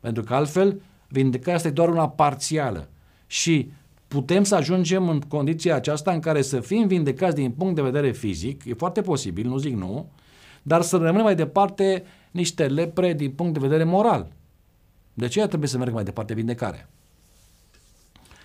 Pentru 0.00 0.22
că 0.22 0.34
altfel, 0.34 0.80
vindecarea 1.08 1.54
asta 1.54 1.68
e 1.68 1.70
doar 1.70 1.88
una 1.88 2.08
parțială. 2.08 2.88
Și 3.26 3.70
putem 4.08 4.42
să 4.42 4.54
ajungem 4.54 5.08
în 5.08 5.20
condiția 5.20 5.74
aceasta 5.74 6.12
în 6.12 6.20
care 6.20 6.42
să 6.42 6.60
fim 6.60 6.86
vindecați 6.86 7.34
din 7.34 7.50
punct 7.50 7.74
de 7.74 7.82
vedere 7.82 8.10
fizic, 8.10 8.64
e 8.64 8.74
foarte 8.74 9.00
posibil, 9.00 9.46
nu 9.46 9.56
zic 9.56 9.74
nu, 9.74 10.10
dar 10.62 10.82
să 10.82 10.96
rămânem 10.96 11.22
mai 11.22 11.34
departe 11.34 12.04
niște 12.30 12.66
lepre 12.66 13.12
din 13.12 13.30
punct 13.30 13.52
de 13.52 13.58
vedere 13.58 13.84
moral. 13.84 14.32
De 15.14 15.24
aceea 15.24 15.46
trebuie 15.46 15.68
să 15.68 15.76
mergem 15.76 15.94
mai 15.94 16.04
departe 16.04 16.34
vindecarea. 16.34 16.88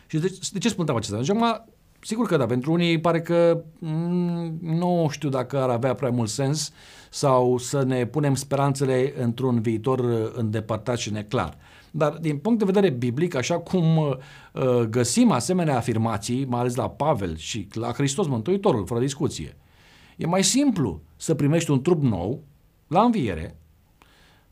Și 0.07 0.17
de, 0.17 0.37
de 0.51 0.59
ce 0.59 0.69
spun 0.69 0.83
treaba 0.83 0.99
acesta? 0.99 1.17
Deci, 1.17 1.29
acum, 1.29 1.65
sigur 2.01 2.27
că 2.27 2.37
da, 2.37 2.45
pentru 2.45 2.71
unii 2.71 2.99
pare 2.99 3.21
că 3.21 3.63
mm, 3.79 4.57
nu 4.61 5.07
știu 5.11 5.29
dacă 5.29 5.61
ar 5.61 5.69
avea 5.69 5.93
prea 5.93 6.09
mult 6.09 6.29
sens 6.29 6.71
sau 7.09 7.57
să 7.57 7.83
ne 7.83 8.05
punem 8.05 8.35
speranțele 8.35 9.13
într-un 9.21 9.61
viitor 9.61 9.99
uh, 9.99 10.31
îndepărtat 10.33 10.97
și 10.97 11.11
neclar. 11.11 11.57
Dar 11.91 12.11
din 12.11 12.37
punct 12.37 12.59
de 12.59 12.65
vedere 12.65 12.89
biblic, 12.89 13.35
așa 13.35 13.59
cum 13.59 13.97
uh, 13.97 14.79
găsim 14.89 15.31
asemenea 15.31 15.77
afirmații, 15.77 16.45
mai 16.45 16.59
ales 16.59 16.75
la 16.75 16.89
Pavel 16.89 17.37
și 17.37 17.67
la 17.73 17.91
Hristos 17.91 18.27
Mântuitorul, 18.27 18.85
fără 18.85 18.99
discuție, 18.99 19.57
e 20.17 20.25
mai 20.25 20.43
simplu 20.43 21.01
să 21.15 21.35
primești 21.35 21.71
un 21.71 21.81
trup 21.81 22.01
nou 22.01 22.43
la 22.87 23.01
înviere 23.01 23.57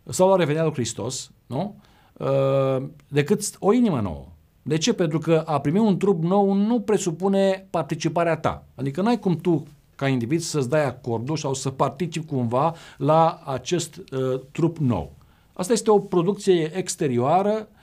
sau 0.09 0.29
la 0.29 0.35
revenirea 0.35 0.63
lui 0.63 0.73
Hristos, 0.73 1.31
nu? 1.45 1.75
Uh, 2.13 2.87
decât 3.07 3.55
o 3.59 3.73
inimă 3.73 3.99
nouă. 3.99 4.25
De 4.61 4.77
ce? 4.77 4.93
Pentru 4.93 5.19
că 5.19 5.43
a 5.45 5.59
primi 5.59 5.79
un 5.79 5.97
trup 5.97 6.23
nou 6.23 6.53
nu 6.53 6.81
presupune 6.81 7.67
participarea 7.69 8.37
ta. 8.37 8.65
Adică 8.75 9.01
n-ai 9.01 9.19
cum 9.19 9.35
tu 9.35 9.63
ca 9.95 10.07
individ 10.07 10.41
să-ți 10.41 10.69
dai 10.69 10.85
acordul 10.85 11.37
sau 11.37 11.53
să 11.53 11.69
participi 11.69 12.25
cumva 12.25 12.75
la 12.97 13.41
acest 13.45 13.97
uh, 13.97 14.41
trup 14.51 14.77
nou. 14.77 15.15
Asta 15.53 15.73
este 15.73 15.91
o 15.91 15.99
producție 15.99 16.77
exterioară, 16.77 17.67
uh, 17.69 17.74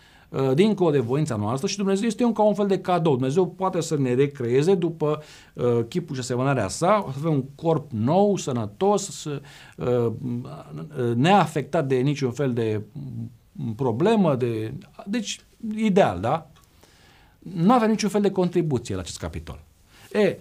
dincolo 0.55 0.91
de 0.91 0.99
voința 0.99 1.37
noastră 1.37 1.67
și 1.67 1.77
Dumnezeu 1.77 2.07
este 2.07 2.25
un 2.25 2.33
ca 2.33 2.43
un 2.43 2.55
fel 2.55 2.67
de 2.67 2.81
cadou. 2.81 3.13
Dumnezeu 3.13 3.47
poate 3.47 3.81
să 3.81 3.97
ne 3.99 4.15
recreeze 4.15 4.75
după 4.75 5.23
uh, 5.55 5.85
chipul 5.89 6.15
și 6.15 6.21
asemănarea 6.21 6.69
sa, 6.69 7.07
să 7.13 7.19
avem 7.19 7.33
un 7.33 7.45
corp 7.55 7.91
nou, 7.91 8.37
sănătos, 8.37 9.11
să, 9.11 9.43
uh, 9.77 10.13
neafectat 11.15 11.87
de 11.87 11.97
niciun 11.97 12.31
fel 12.31 12.53
de 12.53 12.83
problemă, 13.77 14.37
de, 14.37 14.75
deci 15.07 15.41
ideal, 15.77 16.21
da? 16.21 16.51
Nu 17.39 17.73
avem 17.73 17.91
niciun 17.91 18.09
fel 18.09 18.21
de 18.21 18.31
contribuție 18.31 18.95
la 18.95 19.01
acest 19.01 19.19
capitol. 19.19 19.63
E, 20.13 20.37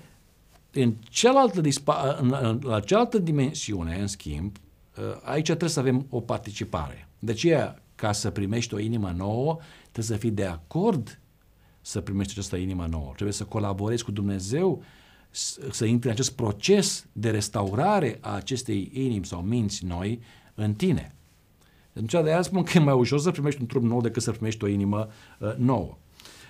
în 0.72 0.94
cealaltă, 1.10 1.62
dispa, 1.62 2.18
în, 2.22 2.36
în, 2.42 2.60
la 2.64 2.80
cealaltă 2.80 3.18
dimensiune, 3.18 3.98
în 4.00 4.08
schimb, 4.08 4.56
aici 5.24 5.46
trebuie 5.46 5.70
să 5.70 5.80
avem 5.80 6.06
o 6.10 6.20
participare. 6.20 7.08
De 7.20 7.32
aceea, 7.32 7.82
ca 8.02 8.12
să 8.12 8.30
primești 8.30 8.74
o 8.74 8.80
inimă 8.80 9.14
nouă, 9.18 9.58
trebuie 9.82 10.04
să 10.04 10.16
fii 10.16 10.32
de 10.32 10.46
acord 10.46 11.20
să 11.82 12.02
primești 12.02 12.32
această 12.32 12.56
inimă 12.56 12.86
nouă. 12.90 13.12
Trebuie 13.14 13.34
să 13.34 13.44
colaborezi 13.44 14.04
cu 14.04 14.12
Dumnezeu, 14.12 14.84
să 15.72 15.86
intri 15.86 16.08
în 16.08 16.14
acest 16.14 16.32
proces 16.32 17.06
de 17.12 17.30
restaurare 17.30 18.18
a 18.22 18.36
acestei 18.36 18.90
inimi 18.94 19.26
sau 19.26 19.42
minți 19.42 19.86
noi 19.86 20.20
în 20.56 20.74
tine. 20.74 21.16
Deci 21.94 22.12
de 22.12 22.18
aia 22.18 22.42
spun 22.42 22.64
că 22.64 22.78
e 22.78 22.80
mai 22.80 22.94
ușor 22.94 23.20
să 23.20 23.32
primești 23.32 23.62
un 23.62 23.68
trup 23.68 23.84
nou 23.84 24.02
decât 24.02 24.22
să 24.22 24.32
primești 24.32 24.64
o 24.64 24.68
inimă 24.68 25.08
uh, 25.40 25.56
nouă. 25.56 25.98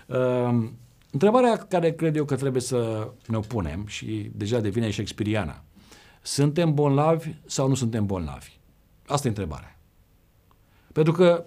Uh, 0.06 0.70
întrebarea 1.12 1.58
care 1.58 1.94
cred 1.94 2.16
eu 2.16 2.26
că 2.26 2.36
trebuie 2.36 2.62
să 2.62 3.10
ne 3.28 3.38
o 3.38 3.40
punem 3.40 3.86
și 3.88 4.32
deja 4.34 4.60
devine 4.60 4.90
și 4.90 5.02
experiana. 5.02 5.64
Suntem 6.22 6.74
bolnavi 6.74 7.34
sau 7.46 7.68
nu 7.68 7.74
suntem 7.74 8.06
bolnavi? 8.06 8.52
Asta 9.06 9.28
e 9.28 9.30
întrebarea. 9.30 9.76
Pentru 10.94 11.14
că 11.14 11.46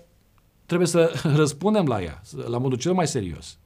trebuie 0.67 0.89
să 0.89 1.13
răspundem 1.37 1.87
la 1.87 2.03
ea, 2.03 2.23
la 2.47 2.59
modul 2.59 2.79
cel 2.79 2.93
mai 2.93 3.07
serios. 3.07 3.59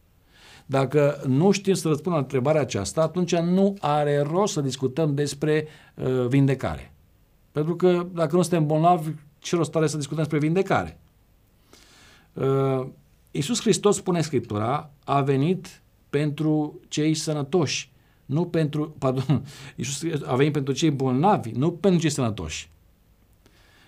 Dacă 0.67 1.23
nu 1.27 1.51
știm 1.51 1.75
să 1.75 1.88
răspundem 1.88 2.12
la 2.12 2.27
întrebarea 2.27 2.61
aceasta, 2.61 3.03
atunci 3.03 3.37
nu 3.37 3.77
are 3.81 4.21
rost 4.21 4.53
să 4.53 4.61
discutăm 4.61 5.14
despre 5.14 5.67
uh, 5.95 6.27
vindecare. 6.27 6.93
Pentru 7.53 7.77
că 7.77 8.07
dacă 8.12 8.37
nu 8.37 8.43
suntem 8.43 8.67
bolnavi, 8.67 9.11
ce 9.38 9.57
rost 9.57 9.77
are 9.77 9.87
să 9.87 9.97
discutăm 9.97 10.23
despre 10.23 10.38
vindecare? 10.38 10.99
Uh, 12.33 12.87
Iisus 13.31 13.61
Hristos, 13.61 13.97
spune 13.97 14.21
Scriptura, 14.21 14.91
a 15.05 15.21
venit 15.21 15.83
pentru 16.11 16.81
cei 16.88 17.14
sănătoși, 17.14 17.91
nu 18.27 18.47
pentru, 18.47 18.91
pardon, 18.99 19.45
Iisus 19.77 20.23
a 20.25 20.35
venit 20.35 20.53
pentru 20.53 20.73
cei 20.73 20.91
bolnavi, 20.91 21.51
nu 21.51 21.73
pentru 21.73 22.01
cei 22.01 22.11
sănătoși. 22.11 22.71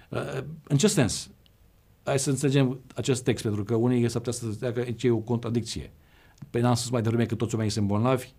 Uh, 0.08 0.38
în 0.68 0.76
ce 0.76 0.86
sens? 0.86 1.30
Hai 2.02 2.18
să 2.18 2.30
înțelegem 2.30 2.80
acest 2.94 3.24
text, 3.24 3.42
pentru 3.42 3.64
că 3.64 3.74
unii 3.74 4.08
s-ar 4.08 4.22
putea 4.22 4.32
să 4.32 4.50
zică 4.50 4.70
că 4.70 5.06
e 5.06 5.10
o 5.10 5.16
contradicție. 5.16 5.92
Păi 6.50 6.60
n-am 6.60 6.74
spus 6.74 6.90
mai 6.90 7.02
devreme 7.02 7.26
că 7.26 7.34
toți 7.34 7.52
oamenii 7.54 7.74
sunt 7.74 7.86
bolnavi? 7.86 8.32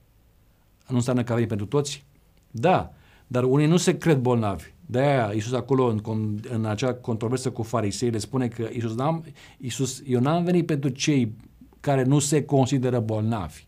Nu 0.87 0.95
înseamnă 0.95 1.23
că 1.23 1.31
a 1.31 1.35
venit 1.35 1.49
pentru 1.49 1.67
toți? 1.67 2.05
Da, 2.51 2.93
dar 3.27 3.43
unii 3.43 3.67
nu 3.67 3.77
se 3.77 3.97
cred 3.97 4.17
bolnavi. 4.17 4.63
De-aia 4.85 5.31
Iisus 5.33 5.53
acolo, 5.53 5.85
în, 5.85 6.39
în 6.49 6.65
acea 6.65 6.93
controversă 6.93 7.51
cu 7.51 7.63
farisei, 7.63 8.09
le 8.09 8.17
spune 8.17 8.47
că 8.47 8.69
Iisus, 8.73 8.95
n-am, 8.95 9.25
Iisus, 9.57 10.01
eu 10.05 10.19
n-am 10.19 10.43
venit 10.43 10.65
pentru 10.65 10.89
cei 10.89 11.35
care 11.79 12.03
nu 12.03 12.19
se 12.19 12.45
consideră 12.45 12.99
bolnavi. 12.99 13.65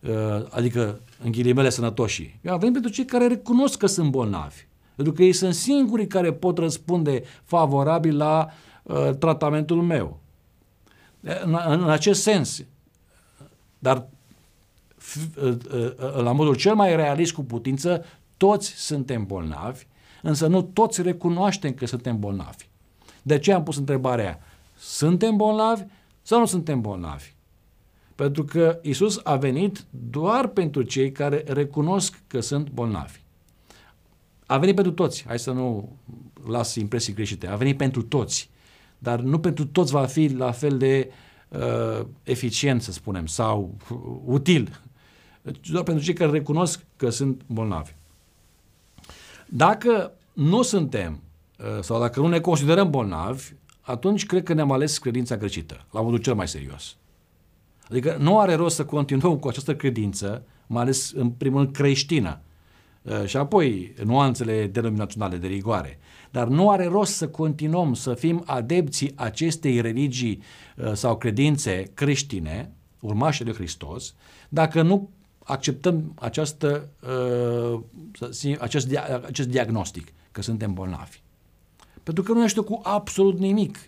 Uh, 0.00 0.10
adică, 0.50 1.00
în 1.24 1.30
ghilimele, 1.30 1.70
sănătoși. 1.70 2.38
Eu 2.42 2.52
am 2.52 2.58
venit 2.58 2.72
pentru 2.72 2.90
cei 2.90 3.04
care 3.04 3.26
recunosc 3.26 3.78
că 3.78 3.86
sunt 3.86 4.10
bolnavi. 4.10 4.66
Pentru 4.94 5.14
că 5.14 5.22
ei 5.22 5.32
sunt 5.32 5.54
singurii 5.54 6.06
care 6.06 6.32
pot 6.32 6.58
răspunde 6.58 7.22
favorabil 7.44 8.16
la 8.16 8.46
uh, 8.46 8.52
Uh, 8.52 8.71
tratamentul 9.18 9.82
meu. 9.82 10.20
În, 11.20 11.58
în 11.66 11.90
acest 11.90 12.22
sens, 12.22 12.64
dar 13.78 14.06
uh, 15.42 15.56
uh, 15.72 16.14
la 16.14 16.32
modul 16.32 16.54
cel 16.54 16.74
mai 16.74 16.96
realist 16.96 17.32
cu 17.32 17.44
putință, 17.44 18.04
toți 18.36 18.68
suntem 18.68 19.26
bolnavi, 19.26 19.86
însă 20.22 20.46
nu 20.46 20.62
toți 20.62 21.02
recunoaștem 21.02 21.72
că 21.72 21.86
suntem 21.86 22.18
bolnavi. 22.18 22.68
De 23.22 23.38
ce 23.38 23.52
am 23.52 23.62
pus 23.62 23.76
întrebarea 23.76 24.40
suntem 24.76 25.36
bolnavi 25.36 25.82
sau 26.22 26.38
nu 26.38 26.46
suntem 26.46 26.80
bolnavi? 26.80 27.32
Pentru 28.14 28.44
că 28.44 28.78
Isus 28.82 29.20
a 29.22 29.36
venit 29.36 29.84
doar 29.90 30.46
pentru 30.46 30.82
cei 30.82 31.12
care 31.12 31.44
recunosc 31.46 32.22
că 32.26 32.40
sunt 32.40 32.70
bolnavi. 32.70 33.20
A 34.46 34.58
venit 34.58 34.74
pentru 34.74 34.92
toți, 34.92 35.24
hai 35.26 35.38
să 35.38 35.52
nu 35.52 35.96
las 36.46 36.74
impresii 36.74 37.12
greșite, 37.12 37.46
a 37.46 37.56
venit 37.56 37.76
pentru 37.76 38.02
toți 38.02 38.50
dar 39.02 39.20
nu 39.20 39.38
pentru 39.38 39.66
toți 39.66 39.92
va 39.92 40.06
fi 40.06 40.26
la 40.26 40.50
fel 40.50 40.78
de 40.78 41.10
uh, 41.48 42.06
eficient, 42.22 42.82
să 42.82 42.92
spunem, 42.92 43.26
sau 43.26 43.74
uh, 43.90 43.98
util. 44.24 44.80
Doar 45.70 45.84
pentru 45.84 46.04
cei 46.04 46.14
care 46.14 46.30
recunosc 46.30 46.84
că 46.96 47.10
sunt 47.10 47.42
bolnavi. 47.46 47.94
Dacă 49.48 50.12
nu 50.32 50.62
suntem 50.62 51.20
uh, 51.58 51.82
sau 51.82 52.00
dacă 52.00 52.20
nu 52.20 52.28
ne 52.28 52.40
considerăm 52.40 52.90
bolnavi, 52.90 53.52
atunci 53.80 54.26
cred 54.26 54.42
că 54.42 54.52
ne-am 54.52 54.72
ales 54.72 54.98
credința 54.98 55.36
greșită, 55.36 55.86
la 55.90 56.00
modul 56.00 56.18
cel 56.18 56.34
mai 56.34 56.48
serios. 56.48 56.96
Adică 57.90 58.16
nu 58.20 58.38
are 58.38 58.54
rost 58.54 58.76
să 58.76 58.84
continuăm 58.84 59.38
cu 59.38 59.48
această 59.48 59.76
credință, 59.76 60.44
mai 60.66 60.82
ales 60.82 61.12
în 61.12 61.30
primul 61.30 61.60
rând 61.62 61.74
creștină, 61.74 62.40
uh, 62.42 62.51
și 63.24 63.36
apoi 63.36 63.94
nuanțele 64.04 64.66
denominaționale 64.66 65.36
de 65.36 65.46
rigoare. 65.46 65.98
Dar 66.30 66.48
nu 66.48 66.70
are 66.70 66.86
rost 66.86 67.14
să 67.14 67.28
continuăm 67.28 67.94
să 67.94 68.14
fim 68.14 68.42
adepții 68.46 69.12
acestei 69.14 69.80
religii 69.80 70.42
uh, 70.76 70.92
sau 70.92 71.16
credințe 71.16 71.90
creștine, 71.94 72.72
urmașii 73.00 73.44
lui 73.44 73.54
Hristos, 73.54 74.14
dacă 74.48 74.82
nu 74.82 75.10
acceptăm 75.44 76.12
această, 76.14 76.88
uh, 77.72 77.80
acest, 78.58 78.96
acest 79.26 79.48
diagnostic 79.48 80.12
că 80.30 80.42
suntem 80.42 80.74
bolnavi. 80.74 81.20
Pentru 82.02 82.22
că 82.22 82.32
nu 82.32 82.44
este 82.44 82.60
cu 82.60 82.80
absolut 82.82 83.38
nimic. 83.38 83.78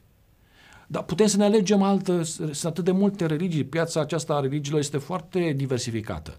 Dar 0.86 1.02
putem 1.02 1.26
să 1.26 1.36
ne 1.36 1.44
alegem 1.44 1.82
altă, 1.82 2.22
sunt 2.22 2.64
atât 2.64 2.84
de 2.84 2.90
multe 2.90 3.26
religii, 3.26 3.64
piața 3.64 4.00
aceasta 4.00 4.34
a 4.34 4.40
religiilor 4.40 4.80
este 4.80 4.98
foarte 4.98 5.52
diversificată. 5.56 6.38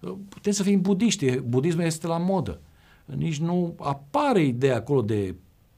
Uh, 0.00 0.14
putem 0.28 0.52
să 0.52 0.62
fim 0.62 0.80
budiști, 0.80 1.38
budismul 1.38 1.84
este 1.84 2.06
la 2.06 2.18
modă. 2.18 2.60
Nici 3.04 3.38
nu 3.38 3.74
apare 3.78 4.42
ideea 4.42 4.76
acolo 4.76 5.02
de 5.02 5.34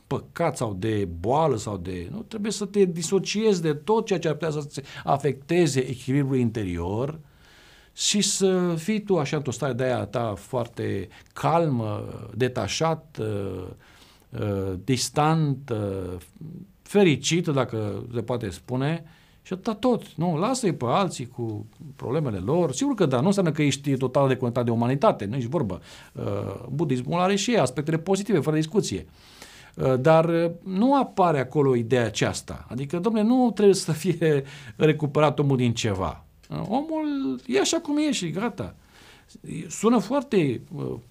păcat 0.06 0.56
sau 0.56 0.74
de 0.74 1.08
boală 1.20 1.56
sau 1.56 1.76
de... 1.76 2.08
Nu, 2.10 2.22
trebuie 2.22 2.52
să 2.52 2.64
te 2.64 2.84
disociezi 2.84 3.62
de 3.62 3.72
tot 3.72 4.06
ceea 4.06 4.18
ce 4.18 4.28
ar 4.28 4.34
putea 4.34 4.50
să 4.50 4.82
afecteze 5.04 5.80
echilibrul 5.80 6.36
interior 6.36 7.20
și 7.92 8.20
să 8.20 8.74
fii 8.76 9.02
tu 9.02 9.18
așa 9.18 9.36
într-o 9.36 9.50
stare 9.50 9.72
de 9.72 9.82
aia 9.82 10.04
ta 10.04 10.34
foarte 10.36 11.08
calmă, 11.32 12.04
detașat, 12.34 13.18
uh, 13.20 13.66
uh, 14.40 14.72
distant, 14.84 15.70
uh, 15.70 16.16
fericită, 16.82 17.50
dacă 17.50 18.06
se 18.14 18.22
poate 18.22 18.50
spune, 18.50 19.04
Și 19.42 19.52
atâta 19.52 19.74
tot. 19.74 20.14
Nu, 20.14 20.36
lasă-i 20.36 20.74
pe 20.74 20.84
alții 20.88 21.26
cu 21.26 21.66
problemele 21.96 22.38
lor. 22.38 22.72
Sigur 22.72 22.94
că 22.94 23.06
da, 23.06 23.20
nu 23.20 23.26
înseamnă 23.26 23.52
că 23.52 23.62
ești 23.62 23.96
total 23.96 24.28
deconectat 24.28 24.64
de 24.64 24.70
umanitate, 24.70 25.24
nu 25.24 25.36
ești 25.36 25.48
vorbă. 25.48 25.80
Uh, 26.12 26.22
budismul 26.70 27.20
are 27.20 27.36
și 27.36 27.56
aspectele 27.56 27.98
pozitive, 27.98 28.40
fără 28.40 28.56
discuție. 28.56 29.06
Uh, 29.76 30.00
dar 30.00 30.28
uh, 30.28 30.50
nu 30.64 30.96
apare 30.96 31.40
acolo 31.40 31.74
ideea 31.74 32.04
aceasta. 32.04 32.66
Adică, 32.68 32.98
domnule, 32.98 33.24
nu 33.24 33.50
trebuie 33.50 33.74
să 33.74 33.92
fie 33.92 34.44
recuperat 34.76 35.38
omul 35.38 35.56
din 35.56 35.74
ceva. 35.74 36.24
Omul 36.68 37.40
e 37.46 37.60
așa 37.60 37.78
cum 37.78 37.98
e 37.98 38.12
și 38.12 38.30
gata. 38.30 38.74
Sună 39.68 39.98
foarte 39.98 40.60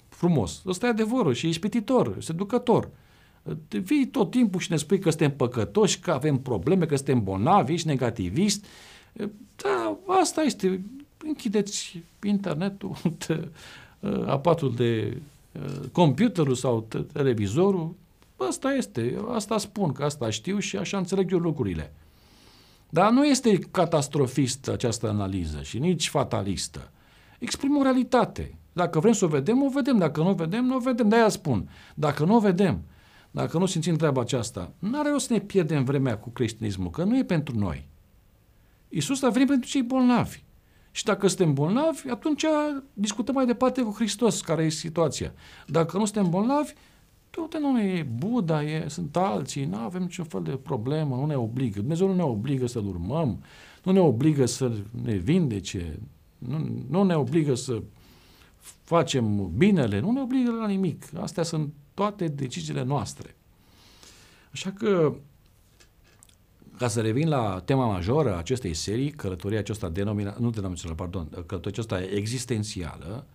frumos. 0.10 0.62
Ăsta 0.66 0.86
e 0.86 0.90
adevărul 0.90 1.34
și 1.34 1.46
e 1.46 1.50
ispititor, 1.50 2.16
seducător. 2.20 2.90
Vii 3.70 4.08
tot 4.08 4.32
timpul 4.32 4.60
și 4.60 4.72
ne 4.72 4.78
spui 4.78 5.00
că 5.00 5.10
suntem 5.10 5.32
păcătoși, 5.36 6.00
că 6.00 6.12
avem 6.12 6.38
probleme, 6.38 6.86
că 6.86 6.96
suntem 6.96 7.24
bolnavi, 7.24 7.74
ești 7.74 7.88
negativist. 7.88 8.66
Da, 9.56 9.98
asta 10.08 10.42
este. 10.42 10.82
Închideți 11.26 12.00
internetul, 12.24 12.98
apatul 14.26 14.74
de 14.76 15.18
computerul 15.92 16.56
sau 16.56 16.88
televizorul. 17.14 17.96
Asta 18.48 18.74
este, 18.74 19.18
asta 19.32 19.58
spun, 19.58 19.92
că 19.92 20.04
asta 20.04 20.30
știu 20.30 20.60
și 20.60 20.78
așa 20.78 20.98
înțeleg 20.98 21.32
eu 21.32 21.38
lucrurile. 21.38 21.94
Dar 22.90 23.12
nu 23.12 23.26
este 23.26 23.60
catastrofistă 23.60 24.72
această 24.72 25.08
analiză 25.08 25.62
și 25.62 25.80
nici 25.80 26.10
fatalistă. 26.10 26.92
Exprimă 27.40 27.80
o 27.80 27.84
realitate. 27.84 28.56
Dacă 28.74 29.00
vrem 29.00 29.14
să 29.14 29.26
o 29.26 29.28
vedem, 29.28 29.64
o 29.64 29.70
vedem. 29.70 29.98
Dacă 29.98 30.22
nu 30.22 30.30
o 30.30 30.34
vedem, 30.34 30.66
nu 30.66 30.76
o 30.76 30.80
vedem. 30.80 31.10
De-aia 31.10 31.30
spun. 31.30 31.70
Dacă 31.96 32.26
nu 32.26 32.36
o 32.36 32.40
vedem, 32.40 32.82
dacă 33.32 33.58
nu 33.58 33.66
simțim 33.66 33.96
treaba 33.96 34.22
aceasta, 34.22 34.74
nu 34.80 35.00
are 35.00 35.10
rost 35.10 35.26
să 35.26 35.34
ne 35.34 35.40
pierdem 35.40 35.84
vremea 35.84 36.18
cu 36.18 36.30
creștinismul, 36.30 36.90
că 36.90 37.04
nu 37.04 37.18
e 37.18 37.24
pentru 37.24 37.58
noi. 37.58 37.88
Iisus 38.90 39.22
a 39.22 39.30
venit 39.30 39.48
pentru 39.48 39.70
cei 39.70 39.82
bolnavi. 39.82 40.44
Și 40.92 41.04
dacă 41.04 41.28
suntem 41.28 41.54
bolnavi, 41.54 42.10
atunci 42.10 42.46
discutăm 42.94 43.36
mai 43.36 43.46
departe 43.46 43.82
cu 43.82 43.92
Hristos, 43.92 44.42
care 44.42 44.64
e 44.64 44.70
situația. 44.70 45.34
Dacă 45.68 45.98
nu 45.98 46.06
suntem 46.06 46.30
bolnavi, 46.30 46.74
tot 47.30 47.60
nu 47.60 47.82
e 47.82 48.08
Buddha, 48.18 48.64
e, 48.64 48.86
sunt 48.88 49.16
alții, 49.16 49.66
nu 49.66 49.78
avem 49.78 50.02
niciun 50.02 50.26
fel 50.26 50.44
de 50.44 50.52
problemă, 50.52 51.16
nu 51.16 51.26
ne 51.26 51.36
obligă. 51.36 51.80
Dumnezeu 51.80 52.08
nu 52.08 52.16
ne 52.16 52.24
obligă 52.24 52.68
să-L 52.68 52.88
urmăm, 52.88 53.44
nu 53.84 53.92
ne 53.92 54.00
obligă 54.00 54.46
să 54.46 54.72
ne 55.04 55.16
vindece, 55.16 56.00
nu, 56.38 56.70
nu 56.90 57.04
ne 57.04 57.16
obligă 57.16 57.56
să 57.56 57.82
facem 58.84 59.52
binele, 59.58 60.00
nu 60.00 60.12
ne 60.12 60.22
obligă 60.22 60.52
la 60.52 60.68
nimic. 60.68 61.06
Astea 61.20 61.44
sunt 61.44 61.74
toate 61.94 62.28
deciziile 62.28 62.84
noastre. 62.84 63.36
Așa 64.52 64.72
că, 64.72 65.14
ca 66.78 66.88
să 66.88 67.02
revin 67.02 67.28
la 67.28 67.62
tema 67.66 67.86
majoră 67.86 68.34
a 68.34 68.38
acestei 68.38 68.74
serii, 68.74 69.12
călătoria 69.12 69.60
aceasta 69.60 69.90
denomina, 69.90 70.36
nu 70.40 70.50
denominațională, 70.50 71.00
pardon, 71.00 71.30
călătoria 71.30 71.72
aceasta 71.72 72.04
existențială, 72.04 73.26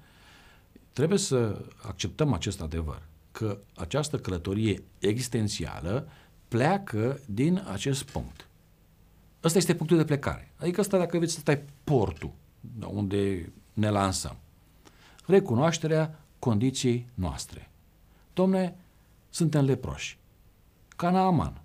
trebuie 0.92 1.18
să 1.18 1.64
acceptăm 1.82 2.32
acest 2.32 2.60
adevăr, 2.60 3.02
că 3.32 3.58
această 3.76 4.18
călătorie 4.18 4.82
existențială 4.98 6.08
pleacă 6.48 7.20
din 7.26 7.64
acest 7.72 8.02
punct. 8.02 8.48
Ăsta 9.44 9.58
este 9.58 9.74
punctul 9.74 9.96
de 9.96 10.04
plecare. 10.04 10.52
Adică 10.56 10.80
ăsta, 10.80 10.98
dacă 10.98 11.18
veți 11.18 11.32
să 11.32 11.38
stai 11.38 11.62
portul, 11.84 12.32
unde 12.86 13.52
ne 13.72 13.90
lansăm. 13.90 14.36
Recunoașterea 15.26 16.20
condiției 16.38 17.06
noastre. 17.14 17.70
Domne, 18.36 18.76
suntem 19.30 19.64
leproși. 19.64 20.18
Ca 20.96 21.10
Naaman. 21.10 21.60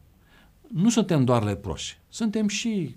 Nu 0.67 0.89
suntem 0.89 1.25
doar 1.25 1.43
leproși, 1.43 1.99
suntem 2.09 2.47
și 2.47 2.95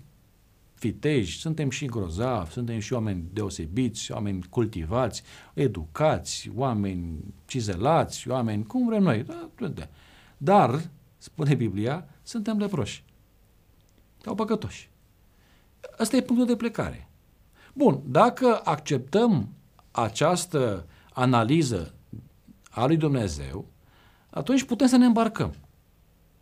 fiteji, 0.73 1.39
suntem 1.39 1.69
și 1.69 1.85
grozavi, 1.85 2.51
suntem 2.51 2.79
și 2.79 2.93
oameni 2.93 3.23
deosebiți, 3.33 4.11
oameni 4.11 4.45
cultivați, 4.49 5.23
educați, 5.53 6.51
oameni 6.55 7.33
cizelați, 7.45 8.29
oameni 8.29 8.65
cum 8.65 8.87
vrem 8.87 9.03
noi. 9.03 9.23
Da, 9.23 9.49
da. 9.67 9.87
Dar, 10.37 10.89
spune 11.17 11.55
Biblia, 11.55 12.07
suntem 12.23 12.57
leproși. 12.57 13.03
Sau 14.23 14.35
păcătoși. 14.35 14.89
Asta 15.97 16.15
e 16.15 16.21
punctul 16.21 16.47
de 16.47 16.55
plecare. 16.55 17.09
Bun, 17.73 18.01
dacă 18.05 18.61
acceptăm 18.63 19.49
această 19.91 20.85
analiză 21.13 21.93
a 22.75 22.85
lui 22.85 22.97
Dumnezeu, 22.97 23.65
atunci 24.29 24.63
putem 24.63 24.87
să 24.87 24.97
ne 24.97 25.05
îmbarcăm 25.05 25.53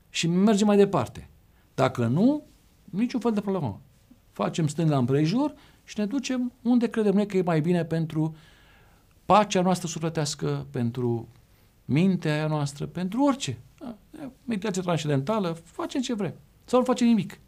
și 0.10 0.28
mergem 0.28 0.68
mai 0.68 0.78
departe. 0.78 1.30
Dacă 1.74 2.06
nu, 2.06 2.44
niciun 2.84 3.20
fel 3.20 3.32
de 3.32 3.42
problemă. 3.42 3.82
Facem 4.32 4.68
stânga 4.68 4.98
împrejur 4.98 5.54
și 5.84 6.00
ne 6.00 6.06
ducem 6.06 6.52
unde 6.62 6.90
credem 6.90 7.14
noi 7.14 7.26
că 7.28 7.38
e 7.38 7.42
mai 7.42 7.62
bine 7.62 7.86
pentru 7.86 8.36
pacea 9.26 9.62
noastră 9.62 9.88
sufletească, 9.88 10.68
pentru 10.72 11.28
mintea 11.86 12.48
noastră, 12.48 12.86
pentru 12.86 13.24
orice. 13.24 13.58
Meditație 14.46 14.82
transcendentală, 14.82 15.54
facem 15.64 16.02
ce 16.02 16.14
vrem. 16.14 16.34
Sau 16.66 16.80
nu 16.80 16.86
facem 16.86 17.08
nimic. 17.08 17.40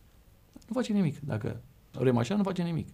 Nu 0.67 0.73
facem 0.73 0.95
nimic. 0.95 1.19
Dacă 1.19 1.61
vrem 1.91 2.17
așa, 2.17 2.35
nu 2.35 2.43
facem 2.43 2.65
nimic. 2.65 2.87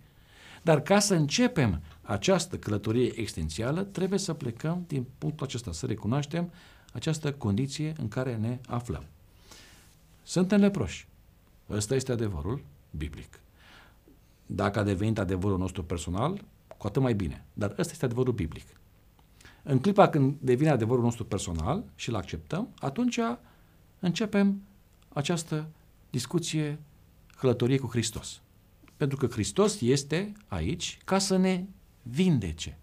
Dar 0.62 0.82
ca 0.82 1.00
să 1.00 1.16
începem 1.16 1.82
această 2.12 2.58
călătorie 2.58 3.20
existențială, 3.20 3.84
trebuie 3.84 4.20
să 4.20 4.34
plecăm 4.34 4.84
din 4.88 5.06
punctul 5.18 5.46
acesta, 5.46 5.72
să 5.72 5.86
recunoaștem 5.86 6.52
această 6.94 7.34
condiție 7.34 7.94
în 7.98 8.08
care 8.08 8.36
ne 8.36 8.60
aflăm. 8.68 9.04
Suntem 10.24 10.60
leproși. 10.60 11.08
Ăsta 11.70 11.96
este 11.96 12.12
adevărul 12.12 12.64
biblic. 12.98 13.40
Dacă 14.46 14.80
a 14.80 14.84
devenit 14.84 15.20
adevărul 15.20 15.58
nostru 15.58 15.84
personal, 15.84 16.44
cu 16.78 16.88
atât 16.88 17.02
mai 17.02 17.14
bine. 17.14 17.46
Dar 17.54 17.70
ăsta 17.78 17.92
este 17.92 18.06
adevărul 18.06 18.34
biblic. 18.34 18.68
În 19.64 19.80
clipa 19.80 20.10
când 20.10 20.36
devine 20.40 20.70
adevărul 20.70 21.04
nostru 21.04 21.26
personal 21.26 21.84
și 21.96 22.10
îl 22.10 22.16
acceptăm, 22.16 22.70
atunci 22.80 23.20
începem 24.00 24.62
această 25.10 25.68
discuție, 26.10 26.80
călătorie 27.38 27.78
cu 27.78 27.88
Hristos. 27.88 28.42
Pentru 28.98 29.18
că 29.18 29.28
Hristos 29.28 29.82
este 29.82 30.34
aici 30.48 31.00
ca 31.06 31.18
să 31.18 31.38
ne 31.38 31.64
vindece. 32.02 32.78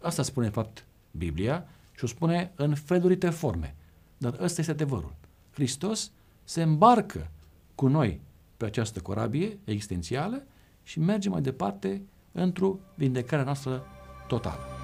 Asta 0.00 0.22
spune, 0.22 0.46
în 0.46 0.52
fapt, 0.52 0.86
Biblia 1.10 1.66
și 1.96 2.04
o 2.04 2.06
spune 2.06 2.52
în 2.54 2.74
felurite 2.74 3.30
forme. 3.30 3.74
Dar 4.18 4.36
ăsta 4.40 4.60
este 4.60 4.72
adevărul. 4.72 5.14
Hristos 5.50 6.10
se 6.44 6.62
îmbarcă 6.62 7.30
cu 7.74 7.88
noi 7.88 8.20
pe 8.56 8.64
această 8.64 9.00
corabie 9.00 9.58
existențială 9.64 10.42
și 10.82 11.00
merge 11.00 11.28
mai 11.28 11.40
departe 11.40 12.02
într-o 12.32 12.78
vindecare 12.94 13.44
noastră 13.44 13.86
totală. 14.28 14.75